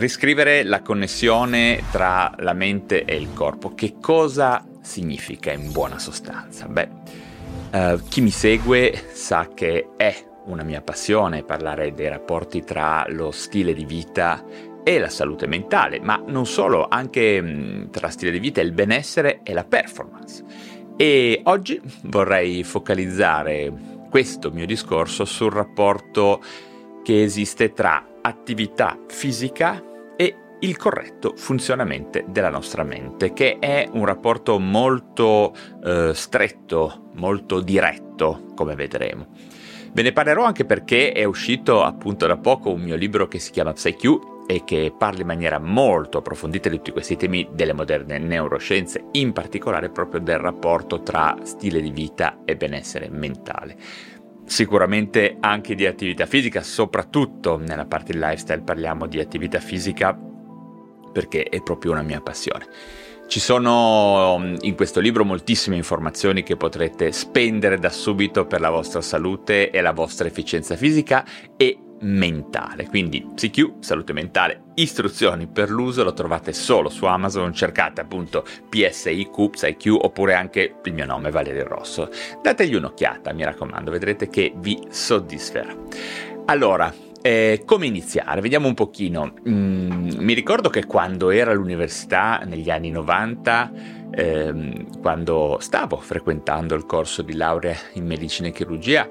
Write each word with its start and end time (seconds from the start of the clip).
Riscrivere 0.00 0.62
la 0.62 0.80
connessione 0.80 1.82
tra 1.90 2.32
la 2.38 2.54
mente 2.54 3.04
e 3.04 3.16
il 3.16 3.34
corpo. 3.34 3.74
Che 3.74 3.96
cosa 4.00 4.64
significa 4.80 5.52
in 5.52 5.72
buona 5.72 5.98
sostanza? 5.98 6.66
Beh, 6.68 6.88
uh, 7.70 8.00
chi 8.08 8.22
mi 8.22 8.30
segue 8.30 9.08
sa 9.12 9.50
che 9.52 9.90
è 9.98 10.16
una 10.46 10.62
mia 10.62 10.80
passione 10.80 11.42
parlare 11.42 11.92
dei 11.92 12.08
rapporti 12.08 12.64
tra 12.64 13.04
lo 13.10 13.30
stile 13.30 13.74
di 13.74 13.84
vita 13.84 14.42
e 14.82 14.98
la 14.98 15.10
salute 15.10 15.46
mentale, 15.46 16.00
ma 16.00 16.18
non 16.26 16.46
solo, 16.46 16.86
anche 16.88 17.38
mh, 17.38 17.90
tra 17.90 18.08
stile 18.08 18.30
di 18.30 18.38
vita, 18.38 18.62
il 18.62 18.72
benessere 18.72 19.40
e 19.42 19.52
la 19.52 19.64
performance. 19.64 20.42
E 20.96 21.42
oggi 21.44 21.78
vorrei 22.04 22.64
focalizzare 22.64 23.70
questo 24.08 24.50
mio 24.50 24.64
discorso 24.64 25.26
sul 25.26 25.52
rapporto 25.52 26.42
che 27.02 27.22
esiste 27.22 27.74
tra 27.74 28.02
attività 28.22 28.98
fisica 29.08 29.88
il 30.60 30.76
corretto 30.76 31.34
funzionamento 31.36 32.22
della 32.26 32.50
nostra 32.50 32.82
mente, 32.82 33.32
che 33.32 33.58
è 33.58 33.88
un 33.92 34.04
rapporto 34.04 34.58
molto 34.58 35.54
eh, 35.84 36.12
stretto, 36.14 37.10
molto 37.14 37.60
diretto, 37.60 38.46
come 38.54 38.74
vedremo. 38.74 39.28
Ve 39.92 40.02
ne 40.02 40.12
parlerò 40.12 40.44
anche 40.44 40.64
perché 40.64 41.12
è 41.12 41.24
uscito 41.24 41.82
appunto 41.82 42.26
da 42.26 42.36
poco 42.36 42.70
un 42.70 42.80
mio 42.80 42.94
libro 42.94 43.26
che 43.26 43.38
si 43.38 43.50
chiama 43.50 43.72
PsyQ 43.72 44.28
e 44.46 44.62
che 44.64 44.92
parla 44.96 45.20
in 45.20 45.26
maniera 45.26 45.58
molto 45.58 46.18
approfondita 46.18 46.68
di 46.68 46.76
tutti 46.76 46.92
questi 46.92 47.16
temi 47.16 47.48
delle 47.52 47.72
moderne 47.72 48.18
neuroscienze, 48.18 49.06
in 49.12 49.32
particolare 49.32 49.90
proprio 49.90 50.20
del 50.20 50.38
rapporto 50.38 51.02
tra 51.02 51.36
stile 51.42 51.80
di 51.80 51.90
vita 51.90 52.40
e 52.44 52.56
benessere 52.56 53.08
mentale 53.08 53.76
sicuramente 54.50 55.36
anche 55.38 55.76
di 55.76 55.86
attività 55.86 56.26
fisica, 56.26 56.60
soprattutto 56.60 57.56
nella 57.56 57.86
parte 57.86 58.10
del 58.10 58.20
lifestyle 58.20 58.62
parliamo 58.62 59.06
di 59.06 59.20
attività 59.20 59.60
fisica 59.60 60.18
perché 61.12 61.44
è 61.44 61.62
proprio 61.62 61.92
una 61.92 62.02
mia 62.02 62.20
passione. 62.20 62.66
Ci 63.30 63.38
sono 63.38 64.38
mm, 64.40 64.56
in 64.62 64.74
questo 64.74 64.98
libro 64.98 65.24
moltissime 65.24 65.76
informazioni 65.76 66.42
che 66.42 66.56
potrete 66.56 67.12
spendere 67.12 67.78
da 67.78 67.90
subito 67.90 68.44
per 68.44 68.60
la 68.60 68.70
vostra 68.70 69.00
salute 69.00 69.70
e 69.70 69.80
la 69.80 69.92
vostra 69.92 70.26
efficienza 70.26 70.74
fisica 70.74 71.24
e 71.56 71.78
mentale. 72.00 72.88
Quindi 72.88 73.24
PSQ, 73.34 73.80
salute 73.80 74.12
mentale, 74.12 74.62
istruzioni 74.74 75.46
per 75.46 75.70
l'uso, 75.70 76.02
lo 76.02 76.12
trovate 76.12 76.52
solo 76.52 76.88
su 76.88 77.04
Amazon, 77.04 77.54
cercate 77.54 78.00
appunto 78.00 78.44
PSIQ, 78.68 79.50
PSIQ 79.50 79.92
oppure 79.92 80.34
anche 80.34 80.74
il 80.82 80.92
mio 80.92 81.06
nome 81.06 81.30
Valerio 81.30 81.68
Rosso. 81.68 82.10
Dategli 82.42 82.74
un'occhiata, 82.74 83.32
mi 83.32 83.44
raccomando, 83.44 83.92
vedrete 83.92 84.28
che 84.28 84.52
vi 84.56 84.76
soddisferà. 84.90 85.72
Allora, 86.46 86.92
eh, 87.22 87.62
come 87.64 87.86
iniziare? 87.86 88.40
Vediamo 88.40 88.66
un 88.66 88.74
pochino. 88.74 89.34
Mm, 89.48 90.12
mi 90.18 90.32
ricordo 90.32 90.68
che 90.68 90.86
quando 90.86 91.30
ero 91.30 91.50
all'università 91.50 92.40
negli 92.44 92.70
anni 92.70 92.90
90, 92.90 93.72
ehm, 94.10 95.00
quando 95.00 95.58
stavo 95.60 95.96
frequentando 95.96 96.74
il 96.74 96.86
corso 96.86 97.22
di 97.22 97.34
laurea 97.34 97.76
in 97.94 98.06
medicina 98.06 98.48
e 98.48 98.52
chirurgia, 98.52 99.08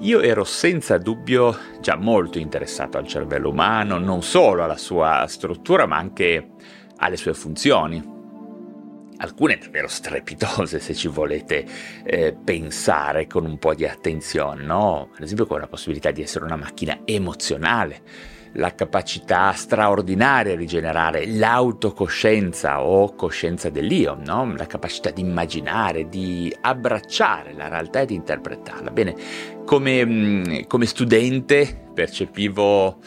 io 0.00 0.20
ero 0.20 0.42
senza 0.42 0.98
dubbio 0.98 1.56
già 1.80 1.96
molto 1.96 2.38
interessato 2.38 2.98
al 2.98 3.06
cervello 3.06 3.50
umano, 3.50 3.98
non 3.98 4.22
solo 4.22 4.64
alla 4.64 4.76
sua 4.76 5.24
struttura, 5.28 5.86
ma 5.86 5.96
anche 5.96 6.48
alle 6.96 7.16
sue 7.16 7.34
funzioni. 7.34 8.11
Alcune 9.22 9.56
davvero 9.56 9.86
strepitose, 9.86 10.80
se 10.80 10.94
ci 10.94 11.06
volete 11.06 11.64
eh, 12.04 12.32
pensare 12.32 13.28
con 13.28 13.44
un 13.44 13.56
po' 13.56 13.72
di 13.72 13.86
attenzione, 13.86 14.64
no? 14.64 15.10
Ad 15.14 15.22
esempio, 15.22 15.46
con 15.46 15.60
la 15.60 15.68
possibilità 15.68 16.10
di 16.10 16.22
essere 16.22 16.44
una 16.44 16.56
macchina 16.56 17.02
emozionale, 17.04 18.02
la 18.54 18.74
capacità 18.74 19.52
straordinaria 19.52 20.56
di 20.56 20.66
generare 20.66 21.26
l'autocoscienza 21.26 22.82
o 22.82 23.14
coscienza 23.14 23.70
dell'io, 23.70 24.18
no? 24.24 24.52
la 24.56 24.66
capacità 24.66 25.10
di 25.10 25.20
immaginare, 25.20 26.08
di 26.08 26.54
abbracciare 26.60 27.54
la 27.54 27.68
realtà 27.68 28.00
e 28.00 28.06
di 28.06 28.14
interpretarla. 28.14 28.90
Bene, 28.90 29.14
come, 29.64 30.04
mm, 30.04 30.60
come 30.66 30.86
studente 30.86 31.90
percepivo 31.94 32.98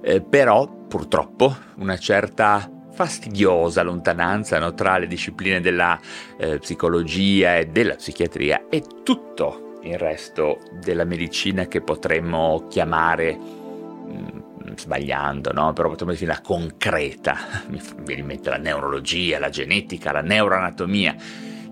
eh, 0.00 0.20
però 0.20 0.68
purtroppo 0.86 1.56
una 1.76 1.96
certa 1.98 2.70
fastidiosa 2.94 3.82
lontananza 3.82 4.58
no? 4.58 4.72
tra 4.72 4.98
le 4.98 5.06
discipline 5.06 5.60
della 5.60 5.98
eh, 6.38 6.58
psicologia 6.58 7.56
e 7.56 7.66
della 7.66 7.96
psichiatria 7.96 8.66
e 8.70 8.82
tutto 9.02 9.78
il 9.82 9.98
resto 9.98 10.60
della 10.80 11.04
medicina 11.04 11.66
che 11.66 11.80
potremmo 11.80 12.66
chiamare 12.68 13.34
mh, 13.34 14.42
mm, 14.70 14.74
sbagliando, 14.76 15.52
no? 15.52 15.72
però 15.72 15.88
potremmo 15.88 16.12
definirla 16.12 16.40
concreta, 16.40 17.36
mi 17.68 17.80
viene 18.04 18.20
in 18.20 18.26
mente 18.26 18.50
la 18.50 18.56
neurologia, 18.56 19.38
la 19.38 19.50
genetica, 19.50 20.12
la 20.12 20.22
neuroanatomia. 20.22 21.14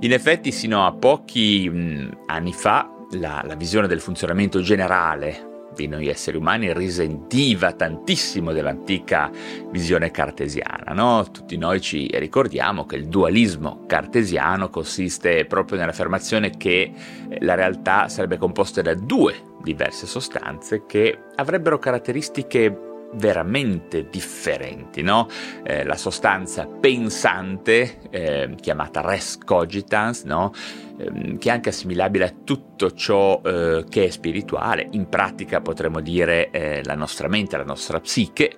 In 0.00 0.12
effetti, 0.12 0.50
sino 0.50 0.84
a 0.84 0.92
pochi 0.92 1.70
mh, 1.70 2.24
anni 2.26 2.52
fa, 2.52 2.90
la, 3.12 3.42
la 3.46 3.54
visione 3.54 3.86
del 3.86 4.00
funzionamento 4.00 4.60
generale 4.60 5.50
di 5.74 5.86
noi 5.86 6.08
esseri 6.08 6.36
umani 6.36 6.72
risentiva 6.72 7.72
tantissimo 7.72 8.52
dell'antica 8.52 9.30
visione 9.70 10.10
cartesiana. 10.10 10.92
No? 10.92 11.30
Tutti 11.30 11.56
noi 11.56 11.80
ci 11.80 12.10
ricordiamo 12.14 12.86
che 12.86 12.96
il 12.96 13.08
dualismo 13.08 13.84
cartesiano 13.86 14.68
consiste 14.68 15.44
proprio 15.46 15.78
nell'affermazione 15.78 16.56
che 16.56 16.92
la 17.40 17.54
realtà 17.54 18.08
sarebbe 18.08 18.38
composta 18.38 18.82
da 18.82 18.94
due 18.94 19.50
diverse 19.62 20.06
sostanze 20.06 20.84
che 20.86 21.18
avrebbero 21.36 21.78
caratteristiche 21.78 22.90
veramente 23.14 24.08
differenti, 24.08 25.02
no? 25.02 25.28
eh, 25.62 25.84
la 25.84 25.96
sostanza 25.96 26.66
pensante, 26.66 28.00
eh, 28.10 28.54
chiamata 28.60 29.00
res 29.02 29.38
cogitans, 29.38 30.22
no? 30.24 30.52
Eh, 30.98 31.38
che 31.38 31.48
è 31.48 31.52
anche 31.52 31.70
assimilabile 31.70 32.24
a 32.24 32.34
tutto 32.44 32.92
ciò 32.92 33.40
eh, 33.44 33.84
che 33.88 34.06
è 34.06 34.10
spirituale, 34.10 34.88
in 34.92 35.08
pratica 35.08 35.60
potremmo 35.60 36.00
dire 36.00 36.50
eh, 36.50 36.82
la 36.84 36.94
nostra 36.94 37.28
mente, 37.28 37.56
la 37.56 37.64
nostra 37.64 38.00
psiche, 38.00 38.56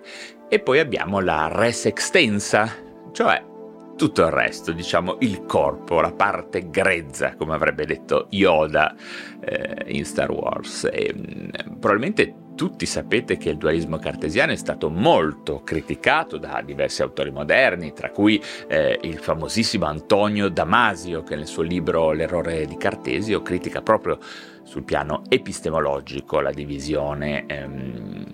e 0.49 0.61
poi 0.61 0.78
abbiamo 0.78 1.21
la 1.21 1.49
res 1.50 1.87
extensa, 1.87 2.71
cioè 3.12 3.53
tutto 3.97 4.23
il 4.23 4.31
resto, 4.31 4.73
diciamo 4.73 5.17
il 5.21 5.44
corpo, 5.44 6.00
la 6.00 6.12
parte 6.12 6.69
grezza, 6.71 7.37
come 7.37 7.55
avrebbe 7.55 7.87
detto 7.87 8.27
Yoda 8.31 8.94
eh, 9.41 9.84
in 9.89 10.05
Star 10.05 10.31
Wars. 10.31 10.89
E, 10.93 11.15
mm, 11.17 11.78
probabilmente 11.78 12.34
tutti 12.54 12.87
sapete 12.87 13.37
che 13.37 13.50
il 13.50 13.56
dualismo 13.56 13.98
cartesiano 13.98 14.53
è 14.53 14.56
stato 14.56 14.88
molto 14.91 15.62
criticato 15.62 16.38
da 16.38 16.62
diversi 16.65 17.03
autori 17.03 17.31
moderni, 17.31 17.92
tra 17.92 18.10
cui 18.10 18.41
eh, 18.69 18.98
il 19.03 19.19
famosissimo 19.19 19.87
Antonio 19.87 20.48
Damasio, 20.48 21.22
che 21.22 21.37
nel 21.37 21.47
suo 21.47 21.62
libro 21.62 22.12
L'errore 22.12 22.66
di 22.66 22.76
Cartesio 22.76 23.43
critica 23.43 23.82
proprio 23.82 24.19
sul 24.62 24.84
piano 24.84 25.22
epistemologico 25.28 26.41
la 26.41 26.53
divisione 26.53 27.44
ehm, 27.47 28.25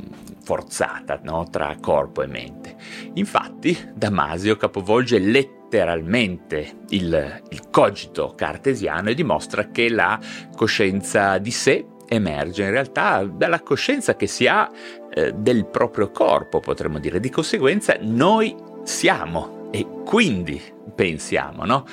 forzata 0.43 1.21
no? 1.23 1.47
tra 1.51 1.77
corpo 1.81 2.23
e 2.23 2.27
mente. 2.27 2.77
Infatti 3.15 3.77
Damasio 3.95 4.57
capovolge 4.57 5.19
letteralmente 5.19 6.79
il, 6.91 7.43
il 7.51 7.71
cogito 7.71 8.33
cartesiano 8.37 9.11
e 9.11 9.15
dimostra 9.15 9.69
che 9.71 9.89
la 9.89 10.19
coscienza 10.57 11.39
di 11.39 11.51
sé 11.51 11.87
emerge 12.13 12.65
in 12.65 12.71
realtà 12.71 13.25
dalla 13.25 13.61
coscienza 13.61 14.17
che 14.17 14.27
si 14.27 14.49
ha 14.49 14.69
eh, 15.15 15.33
del 15.33 15.67
proprio 15.67 16.11
corpo, 16.11 16.59
potremmo 16.59 16.99
dire. 16.99 17.21
Di 17.21 17.31
conseguenza 17.31 17.97
noi 18.01 18.55
siamo 18.83 19.69
e 19.71 19.87
quindi 20.05 20.61
pensiamo, 20.95 21.65
no? 21.65 21.87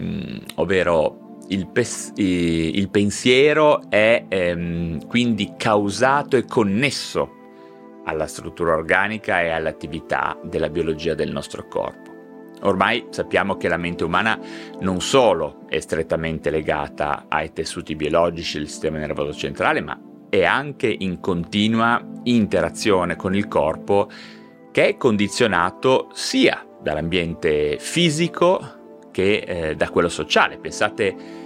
Mm, 0.00 0.36
ovvero 0.56 1.38
il, 1.48 1.66
pes- 1.68 2.12
il, 2.16 2.88
pensiero 2.90 3.88
è 3.88 4.24
ehm, 4.28 5.06
quindi 5.06 5.54
causato 5.56 6.36
e 6.36 6.44
connesso 6.44 7.40
alla 8.04 8.26
struttura 8.26 8.74
organica 8.74 9.40
e 9.40 9.50
all'attività 9.50 10.38
della 10.42 10.68
biologia 10.68 11.14
del 11.14 11.30
nostro 11.30 11.66
corpo. 11.68 12.01
Ormai 12.62 13.06
sappiamo 13.10 13.56
che 13.56 13.68
la 13.68 13.76
mente 13.76 14.04
umana 14.04 14.38
non 14.80 15.00
solo 15.00 15.64
è 15.68 15.80
strettamente 15.80 16.50
legata 16.50 17.26
ai 17.28 17.52
tessuti 17.52 17.96
biologici 17.96 18.58
del 18.58 18.68
sistema 18.68 18.98
nervoso 18.98 19.32
centrale, 19.32 19.80
ma 19.80 19.98
è 20.28 20.44
anche 20.44 20.94
in 20.98 21.20
continua 21.20 22.02
interazione 22.24 23.16
con 23.16 23.34
il 23.34 23.48
corpo 23.48 24.08
che 24.70 24.88
è 24.88 24.96
condizionato 24.96 26.08
sia 26.12 26.66
dall'ambiente 26.80 27.76
fisico 27.78 29.08
che 29.10 29.44
eh, 29.46 29.76
da 29.76 29.90
quello 29.90 30.08
sociale. 30.08 30.58
Pensate 30.58 31.41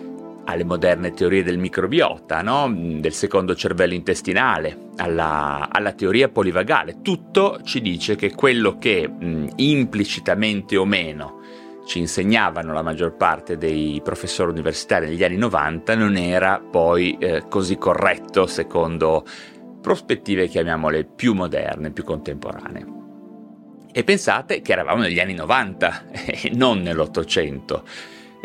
alle 0.47 0.65
moderne 0.65 1.13
teorie 1.13 1.43
del 1.43 1.59
microbiota, 1.59 2.41
no? 2.41 2.73
del 2.75 3.13
secondo 3.13 3.55
cervello 3.55 3.95
intestinale, 3.95 4.91
alla, 4.97 5.69
alla, 5.71 5.93
teoria 5.93 6.29
polivagale. 6.29 7.03
Tutto 7.03 7.61
ci 7.63 7.81
dice 7.81 8.17
che 8.17 8.33
quello 8.33 8.79
che 8.79 9.09
mh, 9.09 9.51
implicitamente 9.57 10.77
o 10.77 10.85
meno 10.85 11.41
ci 11.87 11.99
insegnavano 11.99 12.73
la 12.73 12.83
maggior 12.83 13.17
parte 13.17 13.57
dei 13.57 14.01
professori 14.03 14.51
universitari 14.51 15.07
negli 15.07 15.23
anni 15.23 15.37
90 15.37 15.95
non 15.95 16.17
era 16.17 16.61
poi 16.61 17.17
eh, 17.19 17.45
così 17.49 17.77
corretto 17.77 18.47
secondo 18.47 19.25
prospettive, 19.81 20.49
chiamiamole, 20.49 21.05
più 21.05 21.33
moderne, 21.33 21.93
più 21.93 22.03
contemporanee. 22.03 22.87
E 23.93 24.05
pensate 24.05 24.61
che 24.61 24.73
eravamo 24.73 25.03
negli 25.03 25.21
anni 25.21 25.35
90 25.35 26.11
e 26.11 26.51
non 26.55 26.81
nell'Ottocento. 26.81 27.85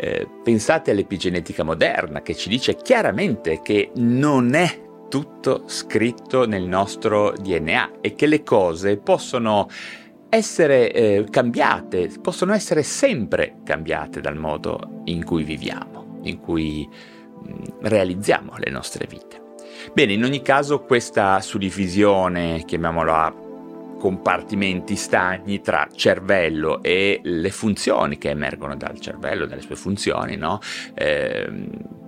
Eh, 0.04 0.26
pensate 0.42 0.90
all'epigenetica 0.90 1.62
moderna 1.62 2.22
che 2.22 2.34
ci 2.34 2.48
dice 2.48 2.74
chiaramente 2.74 3.60
che 3.62 3.92
non 3.94 4.52
è 4.54 4.82
tutto 5.08 5.62
scritto 5.66 6.44
nel 6.44 6.64
nostro 6.64 7.30
DNA 7.30 8.00
e 8.00 8.16
che 8.16 8.26
le 8.26 8.42
cose 8.42 8.96
possono 8.96 9.68
essere 10.28 10.90
eh, 10.90 11.26
cambiate, 11.30 12.10
possono 12.20 12.52
essere 12.52 12.82
sempre 12.82 13.58
cambiate 13.62 14.20
dal 14.20 14.36
modo 14.36 15.02
in 15.04 15.22
cui 15.24 15.44
viviamo, 15.44 16.18
in 16.22 16.40
cui 16.40 16.84
mm, 16.88 17.62
realizziamo 17.82 18.54
le 18.56 18.72
nostre 18.72 19.06
vite. 19.08 19.40
Bene, 19.92 20.14
in 20.14 20.24
ogni 20.24 20.42
caso 20.42 20.82
questa 20.82 21.40
suddivisione, 21.40 22.64
chiamiamola 22.64 23.41
compartimenti 24.02 24.96
stagni 24.96 25.60
tra 25.60 25.86
cervello 25.94 26.82
e 26.82 27.20
le 27.22 27.50
funzioni 27.50 28.18
che 28.18 28.30
emergono 28.30 28.74
dal 28.74 28.98
cervello, 28.98 29.46
dalle 29.46 29.60
sue 29.60 29.76
funzioni, 29.76 30.34
no? 30.34 30.58
eh, 30.94 31.48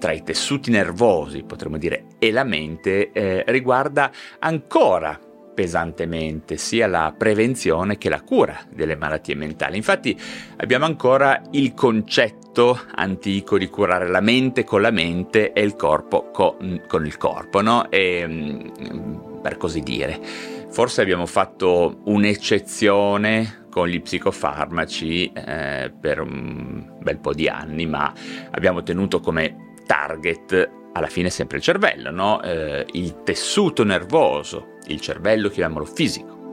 tra 0.01 0.11
i 0.11 0.25
tessuti 0.25 0.73
nervosi, 0.73 1.45
potremmo 1.45 1.79
dire, 1.79 2.07
e 2.19 2.33
la 2.33 2.43
mente, 2.43 3.13
eh, 3.13 3.45
riguarda 3.47 4.11
ancora 4.41 5.21
pesantemente 5.55 6.57
sia 6.57 6.89
la 6.89 7.15
prevenzione 7.17 7.97
che 7.97 8.09
la 8.09 8.23
cura 8.23 8.59
delle 8.75 8.97
malattie 8.97 9.37
mentali. 9.37 9.77
Infatti 9.77 10.21
abbiamo 10.57 10.87
ancora 10.87 11.43
il 11.53 11.75
concetto 11.75 12.77
antico 12.97 13.57
di 13.57 13.69
curare 13.69 14.09
la 14.09 14.21
mente 14.21 14.65
con 14.65 14.81
la 14.81 14.91
mente 14.91 15.53
e 15.53 15.63
il 15.63 15.77
corpo 15.77 16.29
con, 16.33 16.83
con 16.89 17.07
il 17.07 17.17
corpo, 17.19 17.61
no? 17.63 17.89
E, 17.89 18.25
mm, 18.27 19.41
per 19.43 19.59
così 19.59 19.79
dire. 19.79 20.54
Forse 20.75 21.03
abbiamo 21.03 21.27
fatto 21.27 22.01
un'eccezione 22.07 23.67
con 23.71 23.87
gli 23.87 24.03
psicofarmaci 24.03 25.31
eh, 25.33 25.93
per 26.01 26.19
un 26.19 26.97
bel 27.01 27.21
po' 27.21 27.33
di 27.33 27.47
anni, 27.47 27.87
ma 27.87 28.13
abbiamo 28.51 28.83
tenuto 28.83 29.21
come 29.21 29.77
target 29.87 30.69
alla 30.95 31.07
fine 31.07 31.31
sempre 31.31 31.59
il 31.59 31.63
cervello, 31.63 32.11
no? 32.11 32.43
eh, 32.43 32.85
il 32.91 33.23
tessuto 33.23 33.85
nervoso, 33.85 34.79
il 34.89 35.01
cervello 35.01 35.49
chiamiamolo 35.49 35.85
fisico. 35.85 36.51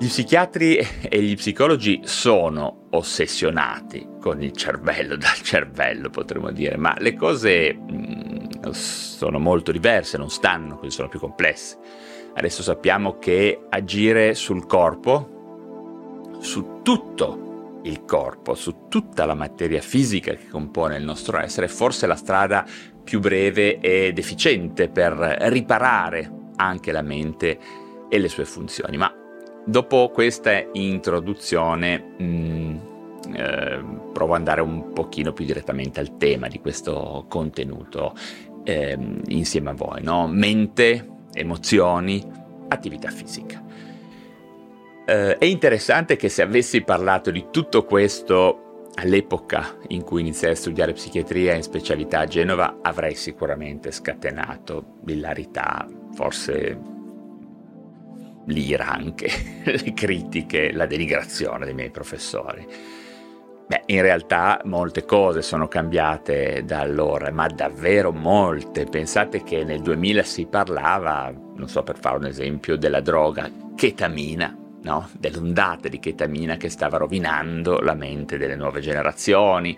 Gli 0.00 0.06
psichiatri 0.08 0.74
e 1.08 1.22
gli 1.22 1.36
psicologi 1.36 2.00
sono 2.02 2.88
ossessionati 2.90 4.08
con 4.20 4.42
il 4.42 4.50
cervello, 4.50 5.14
dal 5.14 5.40
cervello 5.40 6.10
potremmo 6.10 6.50
dire, 6.50 6.76
ma 6.76 6.96
le 6.98 7.14
cose 7.14 7.74
mh, 7.74 8.58
mm, 8.66 8.70
sono 8.72 9.38
molto 9.38 9.70
diverse, 9.70 10.18
non 10.18 10.30
stanno, 10.30 10.78
quindi 10.78 10.96
sono 10.96 11.08
più 11.08 11.20
complesse. 11.20 12.10
Adesso 12.34 12.62
sappiamo 12.62 13.18
che 13.18 13.66
agire 13.68 14.34
sul 14.34 14.66
corpo, 14.66 16.30
su 16.40 16.80
tutto 16.82 17.80
il 17.84 18.04
corpo, 18.04 18.54
su 18.54 18.88
tutta 18.88 19.24
la 19.24 19.34
materia 19.34 19.80
fisica 19.80 20.32
che 20.32 20.48
compone 20.48 20.96
il 20.96 21.04
nostro 21.04 21.38
essere, 21.38 21.66
è 21.66 21.68
forse 21.68 22.06
la 22.06 22.16
strada 22.16 22.64
più 23.02 23.20
breve 23.20 23.80
ed 23.80 24.18
efficiente 24.18 24.88
per 24.88 25.12
riparare 25.12 26.30
anche 26.56 26.92
la 26.92 27.02
mente 27.02 27.58
e 28.08 28.18
le 28.18 28.28
sue 28.28 28.44
funzioni. 28.44 28.96
Ma 28.96 29.12
dopo 29.64 30.10
questa 30.10 30.64
introduzione 30.72 32.14
mh, 32.18 32.24
mm, 32.24 32.76
eh, 33.34 33.84
provo 34.12 34.32
ad 34.32 34.38
andare 34.38 34.60
un 34.60 34.92
pochino 34.92 35.32
più 35.32 35.44
direttamente 35.44 36.00
al 36.00 36.16
tema 36.16 36.48
di 36.48 36.60
questo 36.60 37.24
contenuto 37.28 38.14
eh, 38.64 38.96
insieme 39.28 39.70
a 39.70 39.74
voi, 39.74 40.02
no? 40.02 40.28
mente, 40.28 41.06
emozioni, 41.32 42.24
attività 42.68 43.10
fisica. 43.10 43.62
Eh, 45.04 45.38
è 45.38 45.44
interessante 45.44 46.16
che 46.16 46.28
se 46.28 46.42
avessi 46.42 46.82
parlato 46.82 47.30
di 47.30 47.46
tutto 47.50 47.84
questo 47.84 48.90
all'epoca 48.94 49.76
in 49.88 50.02
cui 50.02 50.20
iniziai 50.20 50.52
a 50.52 50.56
studiare 50.56 50.92
psichiatria 50.92 51.54
in 51.54 51.62
specialità 51.62 52.20
a 52.20 52.26
Genova 52.26 52.78
avrei 52.82 53.14
sicuramente 53.14 53.90
scatenato 53.90 54.98
l'ilarità 55.06 55.88
forse 56.14 56.78
l'ira 58.46 58.88
anche, 58.88 59.28
le 59.64 59.92
critiche, 59.94 60.72
la 60.72 60.86
denigrazione 60.86 61.64
dei 61.64 61.74
miei 61.74 61.90
professori. 61.90 62.66
Beh, 63.72 63.84
in 63.86 64.02
realtà 64.02 64.60
molte 64.64 65.06
cose 65.06 65.40
sono 65.40 65.66
cambiate 65.66 66.62
da 66.62 66.80
allora, 66.80 67.30
ma 67.30 67.46
davvero 67.46 68.12
molte. 68.12 68.84
Pensate 68.84 69.42
che 69.42 69.64
nel 69.64 69.80
2000 69.80 70.22
si 70.24 70.44
parlava, 70.44 71.32
non 71.54 71.68
so 71.70 71.82
per 71.82 71.98
fare 71.98 72.18
un 72.18 72.26
esempio, 72.26 72.76
della 72.76 73.00
droga 73.00 73.50
chetamina, 73.74 74.54
no? 74.82 75.08
dell'ondata 75.18 75.88
di 75.88 75.98
chetamina 75.98 76.58
che 76.58 76.68
stava 76.68 76.98
rovinando 76.98 77.78
la 77.78 77.94
mente 77.94 78.36
delle 78.36 78.56
nuove 78.56 78.80
generazioni 78.80 79.74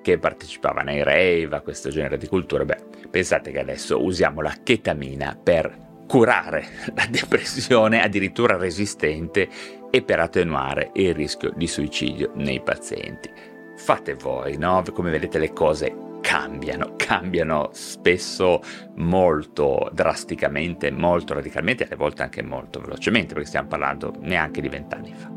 che 0.00 0.16
partecipavano 0.16 0.88
ai 0.88 1.02
rave, 1.02 1.56
a 1.56 1.60
questo 1.60 1.90
genere 1.90 2.16
di 2.16 2.26
culture. 2.26 2.64
Beh, 2.64 2.78
pensate 3.10 3.52
che 3.52 3.58
adesso 3.58 4.02
usiamo 4.02 4.40
la 4.40 4.54
chetamina 4.62 5.38
per 5.42 5.83
curare 6.06 6.66
la 6.94 7.06
depressione 7.08 8.02
addirittura 8.02 8.56
resistente 8.56 9.48
e 9.90 10.02
per 10.02 10.20
attenuare 10.20 10.90
il 10.94 11.14
rischio 11.14 11.52
di 11.54 11.66
suicidio 11.66 12.32
nei 12.34 12.60
pazienti. 12.60 13.30
Fate 13.76 14.14
voi, 14.14 14.56
no? 14.56 14.82
Come 14.92 15.10
vedete 15.10 15.38
le 15.38 15.52
cose 15.52 16.04
cambiano, 16.20 16.94
cambiano 16.96 17.68
spesso 17.72 18.60
molto 18.96 19.90
drasticamente, 19.92 20.90
molto 20.90 21.34
radicalmente, 21.34 21.84
alle 21.84 21.96
volte 21.96 22.22
anche 22.22 22.42
molto 22.42 22.80
velocemente, 22.80 23.34
perché 23.34 23.48
stiamo 23.48 23.68
parlando 23.68 24.14
neanche 24.20 24.60
di 24.60 24.68
vent'anni 24.68 25.14
fa. 25.14 25.30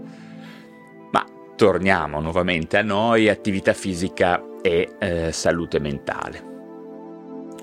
Ma 1.12 1.25
torniamo 1.56 2.21
nuovamente 2.21 2.78
a 2.78 2.83
noi, 2.83 3.28
attività 3.28 3.74
fisica 3.74 4.42
e 4.62 4.95
eh, 4.97 5.31
salute 5.31 5.80
mentale. 5.80 6.56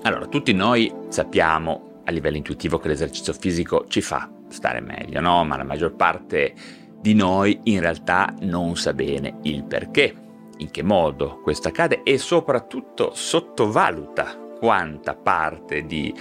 Allora, 0.03 0.27
tutti 0.27 0.53
noi 0.53 0.93
sappiamo 1.07 1.84
a 2.05 2.11
livello 2.11 2.37
intuitivo 2.37 2.77
che 2.77 2.87
l'esercizio 2.87 3.33
fisico 3.33 3.85
ci 3.87 4.01
fa 4.01 4.29
stare 4.49 4.79
meglio, 4.79 5.19
no? 5.21 5.43
Ma 5.43 5.57
la 5.57 5.63
maggior 5.63 5.95
parte 5.95 6.53
di 6.99 7.13
noi 7.13 7.59
in 7.63 7.81
realtà 7.81 8.33
non 8.41 8.75
sa 8.77 8.93
bene 8.93 9.39
il 9.43 9.63
perché, 9.63 10.15
in 10.57 10.71
che 10.71 10.83
modo 10.83 11.39
questo 11.43 11.67
accade 11.67 12.01
e 12.03 12.17
soprattutto 12.17 13.11
sottovaluta 13.13 14.39
quanta 14.57 15.15
parte 15.15 15.85
di 15.85 16.13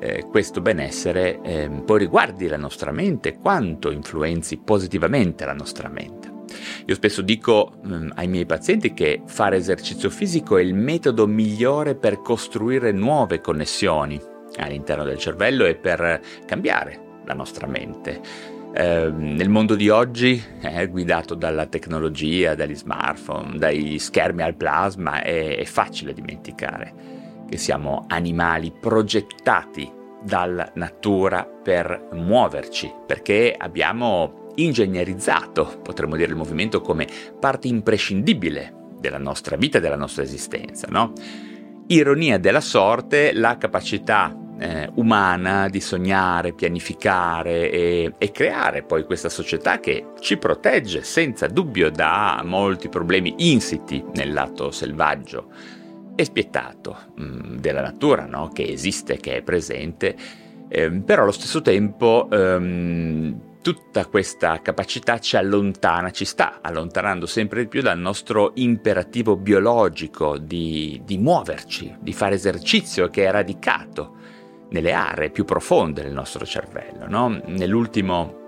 eh, 0.00 0.26
questo 0.28 0.60
benessere 0.60 1.40
eh, 1.42 1.70
poi 1.84 1.98
riguardi 1.98 2.48
la 2.48 2.56
nostra 2.56 2.90
mente, 2.90 3.38
quanto 3.38 3.90
influenzi 3.90 4.56
positivamente 4.56 5.44
la 5.44 5.52
nostra 5.52 5.88
mente. 5.88 6.32
Io 6.86 6.94
spesso 6.94 7.22
dico 7.22 7.74
mh, 7.82 7.94
mm, 7.94 8.10
ai 8.14 8.28
miei 8.28 8.46
pazienti 8.46 8.92
che 8.94 9.22
fare 9.26 9.56
esercizio 9.56 10.10
fisico 10.10 10.56
è 10.56 10.62
il 10.62 10.74
metodo 10.74 11.26
migliore 11.26 11.94
per 11.94 12.20
costruire 12.22 12.92
nuove 12.92 13.40
connessioni 13.40 14.32
all'interno 14.58 15.04
del 15.04 15.18
cervello 15.18 15.64
e 15.64 15.74
per 15.74 16.20
cambiare 16.46 17.00
la 17.24 17.34
nostra 17.34 17.66
mente. 17.66 18.20
Eh, 18.76 19.08
nel 19.14 19.48
mondo 19.48 19.76
di 19.76 19.88
oggi, 19.88 20.42
eh, 20.60 20.88
guidato 20.88 21.34
dalla 21.34 21.66
tecnologia, 21.66 22.56
dagli 22.56 22.74
smartphone, 22.74 23.56
dai 23.56 23.98
schermi 24.00 24.42
al 24.42 24.56
plasma, 24.56 25.22
è, 25.22 25.58
è 25.58 25.64
facile 25.64 26.12
dimenticare 26.12 26.92
che 27.48 27.56
siamo 27.56 28.04
animali 28.08 28.72
progettati 28.72 29.88
dalla 30.20 30.68
natura 30.74 31.44
per 31.44 32.08
muoverci, 32.12 32.92
perché 33.06 33.54
abbiamo 33.56 34.50
ingegnerizzato, 34.56 35.80
potremmo 35.82 36.16
dire, 36.16 36.30
il 36.30 36.36
movimento 36.36 36.80
come 36.80 37.06
parte 37.38 37.68
imprescindibile 37.68 38.72
della 38.98 39.18
nostra 39.18 39.56
vita 39.56 39.78
e 39.78 39.80
della 39.80 39.96
nostra 39.96 40.24
esistenza. 40.24 40.88
No? 40.90 41.12
Ironia 41.88 42.38
della 42.38 42.60
sorte, 42.60 43.32
la 43.32 43.56
capacità 43.56 44.36
eh, 44.58 44.90
umana 44.94 45.68
di 45.68 45.80
sognare, 45.80 46.52
pianificare 46.52 47.70
e, 47.70 48.14
e, 48.16 48.30
creare 48.30 48.82
poi 48.82 49.04
questa 49.04 49.28
società 49.28 49.80
che 49.80 50.12
ci 50.20 50.36
protegge 50.36 51.02
senza 51.02 51.46
dubbio 51.46 51.90
da 51.90 52.40
molti 52.44 52.88
problemi 52.88 53.34
insiti 53.38 54.04
nel 54.14 54.32
lato 54.32 54.70
selvaggio 54.70 55.50
e 56.14 56.24
spietato 56.24 56.96
mh, 57.16 57.24
mm, 57.24 57.56
della 57.56 57.82
natura, 57.82 58.26
no? 58.26 58.48
che 58.52 58.64
esiste, 58.64 59.16
che 59.16 59.36
è 59.36 59.42
presente, 59.42 60.14
eh, 60.68 60.90
però 60.90 61.22
allo 61.22 61.32
stesso 61.32 61.60
tempo 61.60 62.28
ehm, 62.30 63.52
tutta 63.60 64.06
questa 64.06 64.60
capacità 64.60 65.18
ci 65.18 65.36
allontana, 65.36 66.10
ci 66.10 66.24
sta 66.24 66.60
allontanando 66.60 67.26
sempre 67.26 67.62
di 67.62 67.68
più 67.68 67.82
dal 67.82 67.98
nostro 67.98 68.52
imperativo 68.54 69.36
biologico 69.36 70.38
di, 70.38 71.00
di 71.04 71.18
muoverci, 71.18 71.96
di 71.98 72.12
fare 72.12 72.36
esercizio 72.36 73.08
che 73.08 73.26
è 73.26 73.30
radicato 73.30 74.22
nelle 74.70 74.92
aree 74.92 75.30
più 75.30 75.44
profonde 75.44 76.02
del 76.02 76.12
nostro 76.12 76.44
cervello. 76.44 77.06
No? 77.08 77.40
Nell'ultimo 77.46 78.42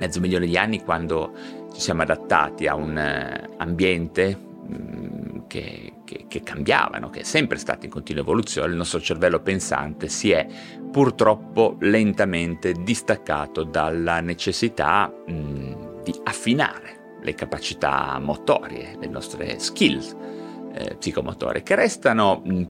mezzo 0.00 0.18
milione 0.18 0.46
di 0.46 0.56
anni, 0.56 0.82
quando 0.82 1.32
ci 1.72 1.80
siamo 1.80 2.02
adattati 2.02 2.66
a 2.66 2.74
un 2.74 2.96
eh, 2.96 3.48
ambiente 3.58 4.36
mm, 4.36 5.40
che, 5.46 5.92
che, 6.04 6.24
che 6.26 6.42
cambiavano, 6.42 7.10
che 7.10 7.20
è 7.20 7.24
sempre 7.24 7.58
stato 7.58 7.84
in 7.84 7.90
continua 7.90 8.22
evoluzione, 8.22 8.70
il 8.70 8.76
nostro 8.76 9.00
cervello 9.00 9.40
pensante 9.40 10.08
si 10.08 10.30
è 10.30 10.46
purtroppo 10.90 11.76
lentamente 11.80 12.72
distaccato 12.72 13.62
dalla 13.62 14.20
necessità 14.20 15.12
mh, 15.26 15.32
mm, 15.32 16.02
di 16.02 16.18
affinare 16.24 17.18
le 17.22 17.34
capacità 17.34 18.18
motorie, 18.18 18.96
le 18.98 19.06
nostre 19.06 19.58
skills 19.58 20.16
eh, 20.72 20.96
psicomotorie, 20.96 21.62
che 21.62 21.74
restano 21.74 22.42
mm, 22.46 22.62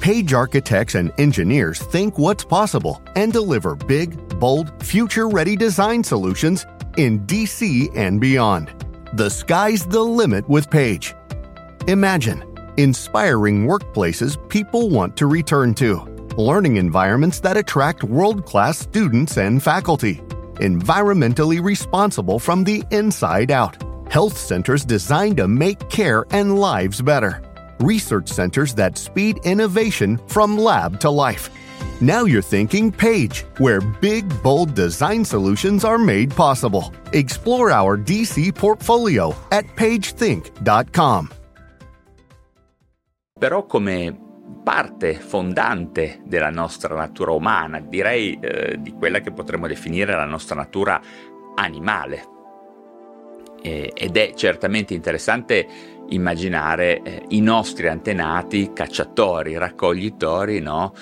Page 0.00 0.32
architects 0.32 0.94
and 0.94 1.12
engineers 1.18 1.78
think 1.78 2.18
what's 2.18 2.44
possible 2.44 3.02
and 3.16 3.32
deliver 3.32 3.74
big, 3.74 4.38
bold, 4.38 4.82
future 4.82 5.28
ready 5.28 5.56
design 5.56 6.04
solutions 6.04 6.66
in 6.96 7.20
DC 7.26 7.90
and 7.96 8.20
beyond. 8.20 8.72
The 9.14 9.30
sky's 9.30 9.86
the 9.86 10.02
limit 10.02 10.48
with 10.48 10.70
Page. 10.70 11.14
Imagine 11.88 12.44
inspiring 12.76 13.66
workplaces 13.66 14.36
people 14.48 14.90
want 14.90 15.16
to 15.16 15.26
return 15.26 15.74
to, 15.74 16.02
learning 16.36 16.76
environments 16.76 17.40
that 17.40 17.56
attract 17.56 18.04
world 18.04 18.44
class 18.44 18.78
students 18.78 19.38
and 19.38 19.62
faculty, 19.62 20.16
environmentally 20.56 21.62
responsible 21.62 22.38
from 22.38 22.64
the 22.64 22.84
inside 22.90 23.50
out, 23.50 23.76
health 24.10 24.36
centers 24.36 24.84
designed 24.84 25.38
to 25.38 25.48
make 25.48 25.88
care 25.88 26.26
and 26.30 26.58
lives 26.58 27.00
better, 27.00 27.40
research 27.84 28.28
centers 28.28 28.74
that 28.74 28.96
speed 28.96 29.38
innovation 29.44 30.18
from 30.26 30.58
lab 30.58 30.98
to 31.00 31.10
life. 31.10 31.50
Now 32.00 32.24
you're 32.24 32.42
thinking 32.42 32.90
Page, 32.90 33.44
where 33.58 33.80
big, 33.80 34.24
bold 34.42 34.74
design 34.74 35.24
solutions 35.24 35.84
are 35.84 35.98
made 35.98 36.34
possible. 36.34 36.92
Explore 37.12 37.70
our 37.70 37.96
DC 37.96 38.54
portfolio 38.54 39.34
at 39.50 39.64
pagethink.com. 39.76 41.30
però 43.44 43.66
come 43.66 44.18
parte 44.62 45.16
fondante 45.16 46.22
della 46.24 46.48
nostra 46.48 46.94
natura 46.94 47.32
umana, 47.32 47.78
direi 47.78 48.38
eh, 48.40 48.76
di 48.80 48.92
quella 48.92 49.20
che 49.20 49.32
potremmo 49.32 49.66
definire 49.66 50.14
la 50.14 50.24
nostra 50.24 50.54
natura 50.54 50.98
animale. 51.54 52.24
Eh, 53.60 53.92
ed 53.94 54.16
è 54.16 54.32
certamente 54.34 54.94
interessante 54.94 55.66
immaginare 56.08 57.02
eh, 57.02 57.22
i 57.28 57.40
nostri 57.40 57.88
antenati 57.88 58.72
cacciatori, 58.72 59.56
raccoglitori, 59.56 60.60
no? 60.60 60.92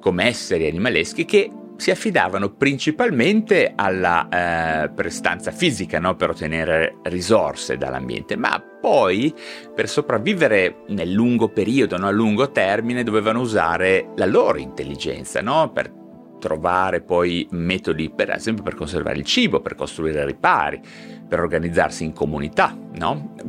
come 0.00 0.26
esseri 0.26 0.68
animaleschi 0.68 1.24
che 1.24 1.50
si 1.76 1.90
affidavano 1.90 2.50
principalmente 2.50 3.72
alla 3.74 4.84
eh, 4.84 4.90
prestanza 4.90 5.50
fisica 5.50 5.98
no? 5.98 6.14
per 6.14 6.30
ottenere 6.30 6.98
risorse 7.04 7.76
dall'ambiente, 7.76 8.36
ma 8.36 8.62
poi 8.80 9.34
per 9.74 9.88
sopravvivere 9.88 10.82
nel 10.88 11.10
lungo 11.10 11.48
periodo, 11.48 11.96
no? 11.96 12.06
a 12.06 12.12
lungo 12.12 12.50
termine, 12.50 13.02
dovevano 13.02 13.40
usare 13.40 14.10
la 14.16 14.26
loro 14.26 14.58
intelligenza 14.58 15.40
no? 15.40 15.70
per 15.72 16.03
trovare 16.44 17.00
poi 17.00 17.46
metodi, 17.52 18.10
per 18.10 18.28
esempio, 18.28 18.62
per 18.62 18.74
conservare 18.74 19.16
il 19.16 19.24
cibo, 19.24 19.60
per 19.60 19.74
costruire 19.74 20.26
ripari, 20.26 20.78
per 21.26 21.40
organizzarsi 21.40 22.04
in 22.04 22.12
comunità. 22.12 22.76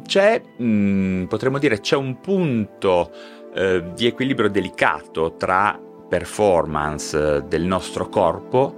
C'è, 0.06 0.42
mh, 0.58 0.66
mm, 0.66 1.24
potremmo 1.26 1.60
dire, 1.60 1.82
c'è 1.82 1.98
un 1.98 2.22
punto 2.22 3.12
eh, 3.54 3.84
di 3.94 4.06
equilibrio 4.06 4.50
delicato 4.50 5.36
tra 5.36 5.78
performance 6.08 7.18
eh, 7.18 7.42
del 7.42 7.64
nostro 7.64 8.08
corpo 8.08 8.76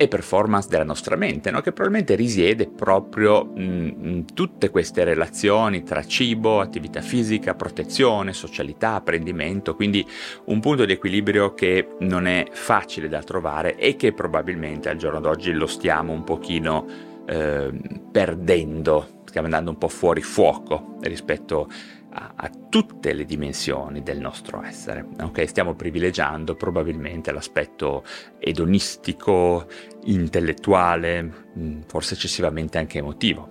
e 0.00 0.08
performance 0.08 0.66
della 0.66 0.82
nostra 0.82 1.14
mente, 1.14 1.50
no? 1.50 1.60
che 1.60 1.72
probabilmente 1.72 2.14
risiede 2.14 2.66
proprio 2.66 3.50
in 3.56 4.24
tutte 4.32 4.70
queste 4.70 5.04
relazioni 5.04 5.82
tra 5.82 6.02
cibo, 6.06 6.60
attività 6.60 7.02
fisica, 7.02 7.54
protezione, 7.54 8.32
socialità, 8.32 8.94
apprendimento, 8.94 9.74
quindi 9.74 10.02
un 10.46 10.58
punto 10.60 10.86
di 10.86 10.94
equilibrio 10.94 11.52
che 11.52 11.86
non 11.98 12.26
è 12.26 12.46
facile 12.50 13.10
da 13.10 13.22
trovare 13.22 13.76
e 13.76 13.96
che 13.96 14.14
probabilmente 14.14 14.88
al 14.88 14.96
giorno 14.96 15.20
d'oggi 15.20 15.52
lo 15.52 15.66
stiamo 15.66 16.14
un 16.14 16.24
pochino 16.24 16.86
eh, 17.26 17.70
perdendo, 18.10 19.06
stiamo 19.26 19.48
andando 19.48 19.68
un 19.68 19.76
po' 19.76 19.88
fuori 19.88 20.22
fuoco 20.22 20.96
rispetto 21.02 21.68
a 21.68 21.99
a, 22.12 22.32
a, 22.36 22.50
tutte 22.68 23.12
le 23.12 23.24
dimensioni 23.24 24.02
del 24.02 24.18
nostro 24.18 24.62
essere. 24.62 25.06
Okay? 25.20 25.46
Stiamo 25.46 25.74
privilegiando 25.74 26.54
probabilmente 26.54 27.32
l'aspetto 27.32 28.04
edonistico, 28.38 29.66
intellettuale, 30.04 31.22
mm, 31.56 31.80
forse 31.86 32.14
eccessivamente 32.14 32.78
anche 32.78 32.98
emotivo. 32.98 33.48